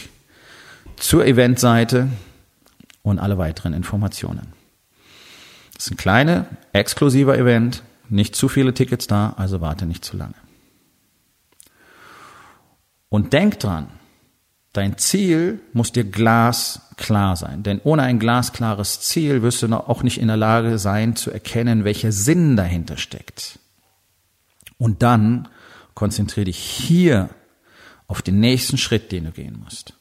zur 0.95 1.25
Eventseite 1.25 2.09
und 3.03 3.19
alle 3.19 3.37
weiteren 3.37 3.73
Informationen. 3.73 4.53
Das 5.75 5.85
ist 5.85 5.91
ein 5.91 5.97
kleiner, 5.97 6.47
exklusiver 6.73 7.37
Event, 7.37 7.83
nicht 8.09 8.35
zu 8.35 8.49
viele 8.49 8.73
Tickets 8.73 9.05
da, 9.05 9.35
also 9.37 9.61
warte 9.61 9.85
nicht 9.85 10.03
zu 10.03 10.17
lange. 10.17 10.33
Und 13.09 13.33
denk 13.33 13.59
dran, 13.59 13.87
Dein 14.77 14.95
Ziel 14.99 15.59
muss 15.73 15.91
dir 15.91 16.03
glasklar 16.03 17.35
sein, 17.35 17.63
denn 17.63 17.81
ohne 17.83 18.03
ein 18.03 18.19
glasklares 18.19 18.99
Ziel 18.99 19.41
wirst 19.41 19.63
du 19.63 19.73
auch 19.73 20.03
nicht 20.03 20.19
in 20.19 20.27
der 20.27 20.37
Lage 20.37 20.77
sein 20.77 21.15
zu 21.15 21.31
erkennen, 21.31 21.83
welcher 21.83 22.11
Sinn 22.11 22.55
dahinter 22.55 22.97
steckt. 22.97 23.57
Und 24.77 25.01
dann 25.01 25.47
konzentriere 25.95 26.45
dich 26.45 26.59
hier 26.59 27.29
auf 28.07 28.21
den 28.21 28.39
nächsten 28.39 28.77
Schritt, 28.77 29.11
den 29.11 29.23
du 29.23 29.31
gehen 29.31 29.59
musst. 29.63 29.95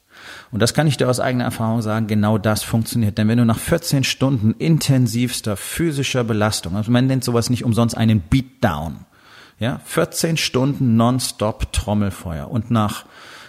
Und 0.50 0.60
das 0.60 0.74
kann 0.74 0.86
ich 0.86 0.98
dir 0.98 1.08
aus 1.08 1.20
eigener 1.20 1.44
Erfahrung 1.44 1.80
sagen, 1.80 2.06
genau 2.06 2.36
das 2.36 2.62
funktioniert. 2.62 3.16
Denn 3.16 3.28
wenn 3.28 3.38
du 3.38 3.46
nach 3.46 3.58
14 3.58 4.04
Stunden 4.04 4.52
intensivster 4.58 5.56
physischer 5.56 6.22
Belastung, 6.22 6.76
also 6.76 6.92
man 6.92 7.06
nennt 7.06 7.24
sowas 7.24 7.48
nicht 7.48 7.64
umsonst 7.64 7.96
einen 7.96 8.20
Beatdown, 8.20 9.06
ja, 9.58 9.80
14 9.86 10.36
Stunden 10.36 10.96
nonstop 10.96 11.72
Trommelfeuer 11.72 12.50
und 12.50 12.70
nach, 12.70 13.06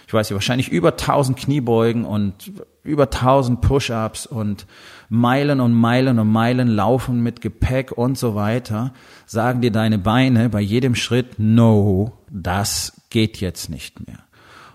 ich 0.08 0.14
weiß 0.14 0.30
nicht, 0.30 0.36
wahrscheinlich 0.36 0.70
über 0.70 0.92
1000 0.92 1.38
Kniebeugen 1.38 2.06
und 2.06 2.50
über 2.82 3.04
1000 3.04 3.60
Push-ups 3.60 4.24
und 4.24 4.66
Meilen 5.10 5.60
und 5.60 5.74
Meilen 5.74 6.18
und 6.18 6.32
Meilen 6.32 6.68
laufen 6.68 7.22
mit 7.22 7.42
Gepäck 7.42 7.92
und 7.92 8.16
so 8.16 8.34
weiter, 8.34 8.94
sagen 9.26 9.60
dir 9.60 9.70
deine 9.70 9.98
Beine 9.98 10.48
bei 10.48 10.62
jedem 10.62 10.94
Schritt, 10.94 11.38
no, 11.38 12.12
das 12.30 13.02
geht 13.10 13.36
jetzt 13.36 13.68
nicht 13.68 14.06
mehr. 14.06 14.20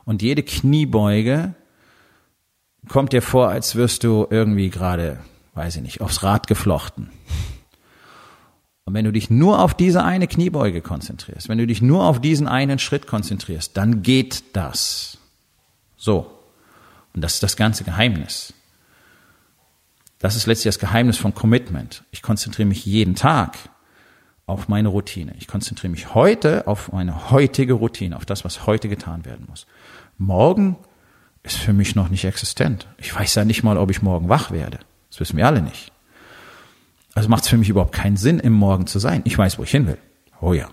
Und 0.06 0.22
jede 0.22 0.44
Kniebeuge 0.44 1.56
kommt 2.88 3.12
dir 3.12 3.24
vor, 3.24 3.50
als 3.50 3.76
wirst 3.76 4.04
du 4.04 4.28
irgendwie 4.30 4.70
gerade, 4.70 5.18
weiß 5.56 5.78
ich 5.78 5.82
nicht, 5.82 6.00
aufs 6.00 6.22
Rad 6.22 6.46
geflochten. 6.46 7.10
Und 8.86 8.94
wenn 8.94 9.06
du 9.06 9.12
dich 9.12 9.32
nur 9.32 9.64
auf 9.64 9.74
diese 9.74 10.04
eine 10.04 10.28
Kniebeuge 10.28 10.82
konzentrierst, 10.82 11.50
wenn 11.50 11.58
du 11.58 11.66
dich 11.66 11.82
nur 11.82 12.06
auf 12.06 12.22
diesen 12.22 12.48
einen 12.48 12.78
Schritt 12.78 13.08
konzentrierst, 13.08 13.76
dann 13.76 14.04
geht 14.04 14.56
das. 14.56 15.18
So. 16.04 16.30
Und 17.14 17.22
das 17.22 17.36
ist 17.36 17.44
das 17.44 17.56
ganze 17.56 17.86
Geheimnis. 17.86 18.54
Das 20.20 20.36
ist 20.36 20.48
letztlich 20.48 20.76
das 20.76 20.80
Geheimnis 20.80 21.18
von 21.18 21.34
Commitment. 21.34 22.04
Ich 22.12 22.22
konzentriere 22.22 22.68
mich 22.68 22.86
jeden 22.86 23.16
Tag 23.16 23.58
auf 24.46 24.68
meine 24.68 24.90
Routine. 24.90 25.34
Ich 25.40 25.48
konzentriere 25.48 25.92
mich 25.92 26.14
heute 26.14 26.68
auf 26.68 26.92
meine 26.92 27.32
heutige 27.32 27.72
Routine, 27.74 28.18
auf 28.18 28.26
das, 28.26 28.44
was 28.44 28.68
heute 28.68 28.90
getan 28.90 29.24
werden 29.24 29.46
muss. 29.48 29.66
Morgen 30.18 30.76
ist 31.42 31.56
für 31.56 31.72
mich 31.72 31.96
noch 31.96 32.10
nicht 32.10 32.26
existent. 32.26 32.86
Ich 32.98 33.16
weiß 33.16 33.36
ja 33.36 33.46
nicht 33.46 33.64
mal, 33.64 33.78
ob 33.78 33.90
ich 33.90 34.02
morgen 34.02 34.28
wach 34.28 34.52
werde. 34.52 34.80
Das 35.10 35.22
wissen 35.22 35.38
wir 35.38 35.48
alle 35.48 35.62
nicht. 35.62 35.94
Also 37.14 37.30
macht 37.30 37.44
es 37.44 37.50
für 37.50 37.58
mich 37.58 37.70
überhaupt 37.70 37.96
keinen 37.96 38.18
Sinn, 38.18 38.40
im 38.40 38.54
Morgen 38.54 38.88
zu 38.88 39.00
sein. 39.00 39.22
Ich 39.24 39.38
weiß, 39.38 39.58
wo 39.58 39.64
ich 39.64 39.72
hin 39.72 39.88
will. 39.88 40.00
Oh 40.42 40.52
ja. 40.52 40.68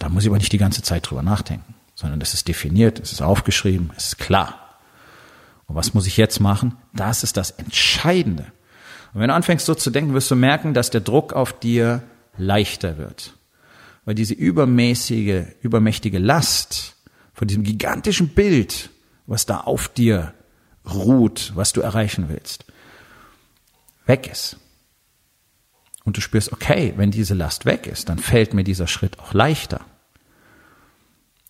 Da 0.00 0.08
muss 0.08 0.24
ich 0.24 0.28
aber 0.28 0.38
nicht 0.38 0.52
die 0.52 0.58
ganze 0.58 0.82
Zeit 0.82 1.08
drüber 1.08 1.22
nachdenken, 1.22 1.74
sondern 1.98 2.20
es 2.20 2.32
ist 2.32 2.46
definiert, 2.46 3.00
es 3.00 3.10
ist 3.10 3.22
aufgeschrieben, 3.22 3.90
es 3.96 4.06
ist 4.06 4.18
klar. 4.18 4.78
Und 5.66 5.74
was 5.74 5.94
muss 5.94 6.06
ich 6.06 6.16
jetzt 6.16 6.38
machen? 6.38 6.76
Das 6.94 7.24
ist 7.24 7.36
das 7.36 7.50
Entscheidende. 7.50 8.44
Und 9.12 9.20
wenn 9.20 9.26
du 9.30 9.34
anfängst 9.34 9.66
so 9.66 9.74
zu 9.74 9.90
denken, 9.90 10.14
wirst 10.14 10.30
du 10.30 10.36
merken, 10.36 10.74
dass 10.74 10.90
der 10.90 11.00
Druck 11.00 11.32
auf 11.32 11.58
dir 11.58 12.04
leichter 12.36 12.98
wird. 12.98 13.34
Weil 14.04 14.14
diese 14.14 14.34
übermäßige, 14.34 15.46
übermächtige 15.60 16.20
Last 16.20 16.94
von 17.34 17.48
diesem 17.48 17.64
gigantischen 17.64 18.28
Bild, 18.28 18.90
was 19.26 19.44
da 19.44 19.62
auf 19.62 19.88
dir 19.88 20.34
ruht, 20.88 21.50
was 21.56 21.72
du 21.72 21.80
erreichen 21.80 22.28
willst, 22.28 22.64
weg 24.06 24.30
ist. 24.30 24.56
Und 26.04 26.16
du 26.16 26.20
spürst, 26.20 26.52
okay, 26.52 26.94
wenn 26.96 27.10
diese 27.10 27.34
Last 27.34 27.66
weg 27.66 27.88
ist, 27.88 28.08
dann 28.08 28.20
fällt 28.20 28.54
mir 28.54 28.62
dieser 28.62 28.86
Schritt 28.86 29.18
auch 29.18 29.34
leichter. 29.34 29.84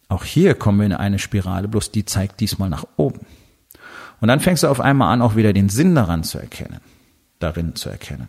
Auch 0.09 0.25
hier 0.25 0.55
kommen 0.55 0.79
wir 0.79 0.87
in 0.87 0.93
eine 0.93 1.19
Spirale, 1.19 1.69
bloß 1.69 1.91
die 1.93 2.05
zeigt 2.05 2.41
diesmal 2.41 2.71
nach 2.71 2.87
oben. 2.97 3.21
Und 4.21 4.29
dann 4.29 4.41
fängst 4.41 4.63
du 4.63 4.69
auf 4.69 4.81
einmal 4.81 5.13
an, 5.13 5.23
auch 5.23 5.37
wieder 5.37 5.53
den 5.53 5.69
Sinn 5.69 5.95
daran 5.95 6.25
zu 6.25 6.39
erkennen, 6.39 6.81
darin 7.39 7.75
zu 7.77 7.89
erkennen. 7.89 8.29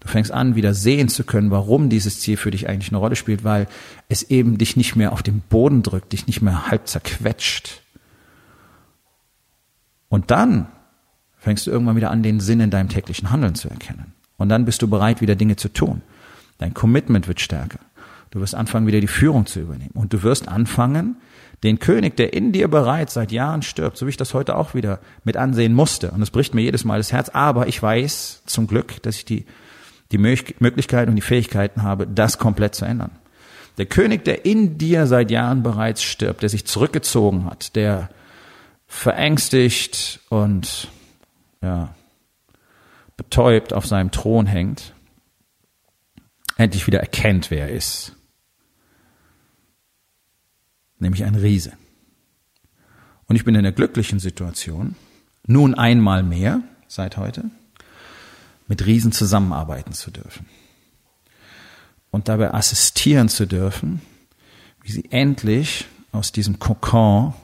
Du 0.00 0.08
fängst 0.08 0.32
an, 0.32 0.54
wieder 0.56 0.74
sehen 0.74 1.08
zu 1.08 1.24
können, 1.24 1.50
warum 1.50 1.90
dieses 1.90 2.20
Ziel 2.20 2.36
für 2.36 2.50
dich 2.50 2.68
eigentlich 2.68 2.90
eine 2.90 2.98
Rolle 2.98 3.16
spielt, 3.16 3.44
weil 3.44 3.66
es 4.08 4.22
eben 4.22 4.58
dich 4.58 4.76
nicht 4.76 4.96
mehr 4.96 5.12
auf 5.12 5.22
den 5.22 5.40
Boden 5.40 5.82
drückt, 5.82 6.12
dich 6.12 6.26
nicht 6.26 6.42
mehr 6.42 6.68
halb 6.68 6.88
zerquetscht, 6.88 7.82
und 10.10 10.30
dann 10.30 10.66
fängst 11.38 11.66
du 11.66 11.70
irgendwann 11.70 11.96
wieder 11.96 12.10
an, 12.10 12.22
den 12.22 12.40
Sinn 12.40 12.60
in 12.60 12.70
deinem 12.70 12.90
täglichen 12.90 13.30
Handeln 13.30 13.54
zu 13.54 13.70
erkennen. 13.70 14.12
Und 14.36 14.50
dann 14.50 14.66
bist 14.66 14.82
du 14.82 14.88
bereit, 14.88 15.22
wieder 15.22 15.36
Dinge 15.36 15.56
zu 15.56 15.72
tun. 15.72 16.02
Dein 16.58 16.74
Commitment 16.74 17.28
wird 17.28 17.40
stärker. 17.40 17.78
Du 18.30 18.40
wirst 18.40 18.54
anfangen, 18.54 18.86
wieder 18.86 19.00
die 19.00 19.08
Führung 19.08 19.46
zu 19.46 19.60
übernehmen. 19.60 19.90
Und 19.94 20.12
du 20.12 20.22
wirst 20.22 20.46
anfangen, 20.46 21.16
den 21.62 21.78
König, 21.78 22.16
der 22.16 22.32
in 22.32 22.52
dir 22.52 22.68
bereits 22.68 23.14
seit 23.14 23.32
Jahren 23.32 23.62
stirbt, 23.62 23.96
so 23.96 24.06
wie 24.06 24.10
ich 24.10 24.16
das 24.16 24.34
heute 24.34 24.56
auch 24.56 24.74
wieder 24.74 25.00
mit 25.24 25.36
ansehen 25.36 25.74
musste. 25.74 26.10
Und 26.12 26.22
es 26.22 26.30
bricht 26.30 26.54
mir 26.54 26.62
jedes 26.62 26.84
Mal 26.84 26.98
das 26.98 27.12
Herz. 27.12 27.28
Aber 27.30 27.66
ich 27.66 27.82
weiß 27.82 28.44
zum 28.46 28.66
Glück, 28.66 29.02
dass 29.02 29.16
ich 29.16 29.24
die, 29.24 29.46
die 30.12 30.18
Möglichkeit 30.18 31.08
und 31.08 31.16
die 31.16 31.22
Fähigkeiten 31.22 31.82
habe, 31.82 32.06
das 32.06 32.38
komplett 32.38 32.74
zu 32.74 32.84
ändern. 32.84 33.10
Der 33.78 33.86
König, 33.86 34.24
der 34.24 34.44
in 34.44 34.78
dir 34.78 35.06
seit 35.06 35.30
Jahren 35.30 35.62
bereits 35.62 36.02
stirbt, 36.02 36.42
der 36.42 36.48
sich 36.48 36.66
zurückgezogen 36.66 37.46
hat, 37.46 37.76
der 37.76 38.10
verängstigt 38.86 40.20
und 40.28 40.88
ja, 41.62 41.94
betäubt 43.16 43.72
auf 43.72 43.86
seinem 43.86 44.10
Thron 44.10 44.46
hängt, 44.46 44.94
endlich 46.56 46.86
wieder 46.86 47.00
erkennt, 47.00 47.50
wer 47.50 47.68
er 47.68 47.74
ist. 47.74 48.16
Nämlich 51.00 51.24
ein 51.24 51.34
Riese. 51.34 51.72
Und 53.26 53.36
ich 53.36 53.44
bin 53.44 53.54
in 53.54 53.62
der 53.62 53.72
glücklichen 53.72 54.20
Situation, 54.20 54.94
nun 55.46 55.74
einmal 55.74 56.22
mehr 56.22 56.62
seit 56.86 57.16
heute, 57.16 57.50
mit 58.68 58.86
Riesen 58.86 59.10
zusammenarbeiten 59.10 59.92
zu 59.92 60.10
dürfen. 60.10 60.46
Und 62.10 62.28
dabei 62.28 62.54
assistieren 62.54 63.28
zu 63.28 63.46
dürfen, 63.46 64.00
wie 64.82 64.92
sie 64.92 65.10
endlich 65.10 65.86
aus 66.12 66.32
diesem 66.32 66.58
Kokon 66.58 67.34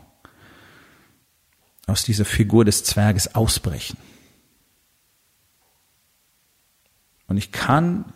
aus 1.87 2.03
dieser 2.03 2.25
Figur 2.25 2.65
des 2.65 2.85
Zwerges 2.85 3.35
ausbrechen. 3.35 3.97
Und 7.29 7.37
ich 7.37 7.53
kann 7.53 8.13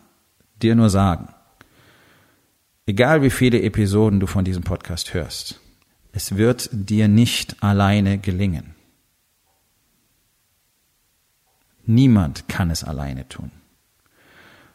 dir 0.61 0.75
nur 0.75 0.89
sagen, 0.89 1.33
egal 2.85 3.21
wie 3.21 3.29
viele 3.29 3.61
Episoden 3.61 4.19
du 4.19 4.27
von 4.27 4.45
diesem 4.45 4.63
Podcast 4.63 5.13
hörst, 5.13 5.59
es 6.13 6.35
wird 6.35 6.69
dir 6.71 7.07
nicht 7.07 7.63
alleine 7.63 8.17
gelingen. 8.17 8.75
Niemand 11.85 12.47
kann 12.47 12.69
es 12.69 12.83
alleine 12.83 13.27
tun, 13.27 13.51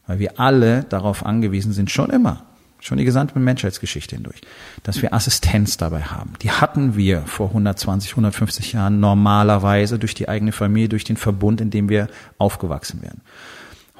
weil 0.06 0.18
wir 0.18 0.40
alle 0.40 0.84
darauf 0.84 1.24
angewiesen 1.24 1.72
sind, 1.72 1.90
schon 1.90 2.10
immer, 2.10 2.44
schon 2.80 2.98
die 2.98 3.04
gesamte 3.04 3.38
Menschheitsgeschichte 3.38 4.16
hindurch, 4.16 4.40
dass 4.82 5.02
wir 5.02 5.12
Assistenz 5.12 5.76
dabei 5.76 6.02
haben. 6.02 6.32
Die 6.42 6.50
hatten 6.50 6.96
wir 6.96 7.22
vor 7.22 7.48
120, 7.48 8.12
150 8.12 8.72
Jahren 8.72 8.98
normalerweise 9.00 9.98
durch 9.98 10.14
die 10.14 10.28
eigene 10.28 10.52
Familie, 10.52 10.88
durch 10.88 11.04
den 11.04 11.16
Verbund, 11.16 11.60
in 11.60 11.70
dem 11.70 11.88
wir 11.88 12.08
aufgewachsen 12.38 13.02
werden. 13.02 13.22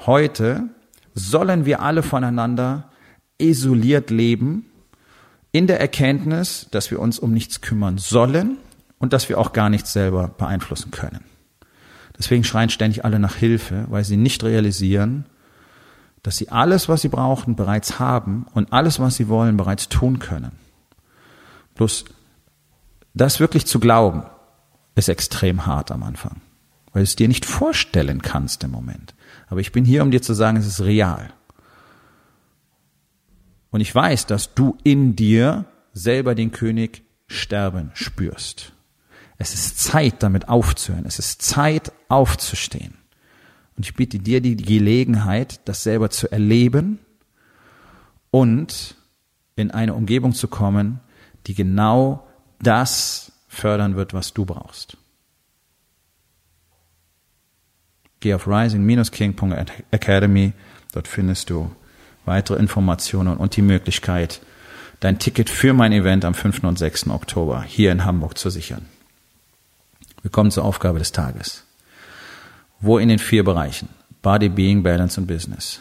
Heute 0.04 0.64
sollen 1.14 1.64
wir 1.64 1.80
alle 1.80 2.02
voneinander 2.02 2.90
isoliert 3.38 4.10
leben, 4.10 4.66
in 5.52 5.66
der 5.66 5.80
Erkenntnis, 5.80 6.66
dass 6.70 6.90
wir 6.90 7.00
uns 7.00 7.18
um 7.18 7.32
nichts 7.32 7.60
kümmern 7.60 7.98
sollen 7.98 8.58
und 8.98 9.12
dass 9.12 9.28
wir 9.28 9.38
auch 9.38 9.52
gar 9.52 9.70
nichts 9.70 9.92
selber 9.92 10.28
beeinflussen 10.28 10.90
können. 10.90 11.24
Deswegen 12.18 12.44
schreien 12.44 12.70
ständig 12.70 13.04
alle 13.04 13.18
nach 13.18 13.36
Hilfe, 13.36 13.86
weil 13.88 14.04
sie 14.04 14.16
nicht 14.16 14.42
realisieren, 14.44 15.26
dass 16.22 16.36
sie 16.36 16.48
alles, 16.48 16.88
was 16.88 17.02
sie 17.02 17.08
brauchen, 17.08 17.56
bereits 17.56 17.98
haben 17.98 18.46
und 18.52 18.72
alles, 18.72 18.98
was 18.98 19.16
sie 19.16 19.28
wollen, 19.28 19.56
bereits 19.56 19.88
tun 19.88 20.18
können. 20.18 20.52
Bloß 21.74 22.04
das 23.14 23.38
wirklich 23.38 23.66
zu 23.66 23.80
glauben, 23.80 24.24
ist 24.94 25.08
extrem 25.08 25.66
hart 25.66 25.90
am 25.90 26.02
Anfang, 26.02 26.40
weil 26.92 27.02
du 27.02 27.04
es 27.04 27.16
dir 27.16 27.28
nicht 27.28 27.44
vorstellen 27.44 28.22
kannst 28.22 28.64
im 28.64 28.72
Moment. 28.72 29.14
Aber 29.48 29.60
ich 29.60 29.72
bin 29.72 29.84
hier, 29.84 30.02
um 30.02 30.10
dir 30.10 30.20
zu 30.20 30.34
sagen, 30.34 30.56
es 30.56 30.66
ist 30.66 30.80
real. 30.80 31.32
Und 33.76 33.82
ich 33.82 33.94
weiß, 33.94 34.24
dass 34.24 34.54
du 34.54 34.78
in 34.84 35.16
dir 35.16 35.66
selber 35.92 36.34
den 36.34 36.50
König 36.50 37.02
sterben 37.26 37.90
spürst. 37.92 38.72
Es 39.36 39.52
ist 39.52 39.78
Zeit, 39.78 40.22
damit 40.22 40.48
aufzuhören. 40.48 41.04
Es 41.04 41.18
ist 41.18 41.42
Zeit, 41.42 41.92
aufzustehen. 42.08 42.94
Und 43.76 43.84
ich 43.84 43.94
biete 43.94 44.18
dir 44.18 44.40
die 44.40 44.56
Gelegenheit, 44.56 45.60
das 45.66 45.82
selber 45.82 46.08
zu 46.08 46.32
erleben 46.32 47.00
und 48.30 48.96
in 49.56 49.70
eine 49.72 49.92
Umgebung 49.92 50.32
zu 50.32 50.48
kommen, 50.48 51.00
die 51.46 51.52
genau 51.52 52.26
das 52.62 53.30
fördern 53.46 53.94
wird, 53.94 54.14
was 54.14 54.32
du 54.32 54.46
brauchst. 54.46 54.96
Geh 58.20 58.32
auf 58.32 58.48
rising-king.academy, 58.48 60.54
dort 60.92 61.08
findest 61.08 61.50
du 61.50 61.70
weitere 62.26 62.58
Informationen 62.58 63.36
und 63.36 63.56
die 63.56 63.62
Möglichkeit, 63.62 64.40
dein 65.00 65.18
Ticket 65.18 65.50
für 65.50 65.72
mein 65.72 65.92
Event 65.92 66.24
am 66.24 66.34
5. 66.34 66.64
und 66.64 66.78
6. 66.78 67.08
Oktober 67.08 67.62
hier 67.62 67.92
in 67.92 68.04
Hamburg 68.04 68.36
zu 68.36 68.50
sichern. 68.50 68.86
Wir 70.22 70.30
kommen 70.30 70.50
zur 70.50 70.64
Aufgabe 70.64 70.98
des 70.98 71.12
Tages. 71.12 71.64
Wo 72.80 72.98
in 72.98 73.08
den 73.08 73.18
vier 73.18 73.44
Bereichen 73.44 73.88
Body, 74.22 74.48
Being, 74.48 74.82
Balance 74.82 75.20
und 75.20 75.26
Business 75.26 75.80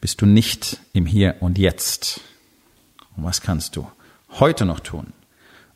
bist 0.00 0.20
du 0.20 0.26
nicht 0.26 0.80
im 0.92 1.06
Hier 1.06 1.36
und 1.40 1.58
Jetzt? 1.58 2.20
Und 3.16 3.24
was 3.24 3.40
kannst 3.40 3.76
du 3.76 3.90
heute 4.38 4.64
noch 4.64 4.80
tun, 4.80 5.12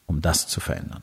um 0.07 0.21
das 0.21 0.47
zu 0.47 0.61
verändern? 0.61 1.03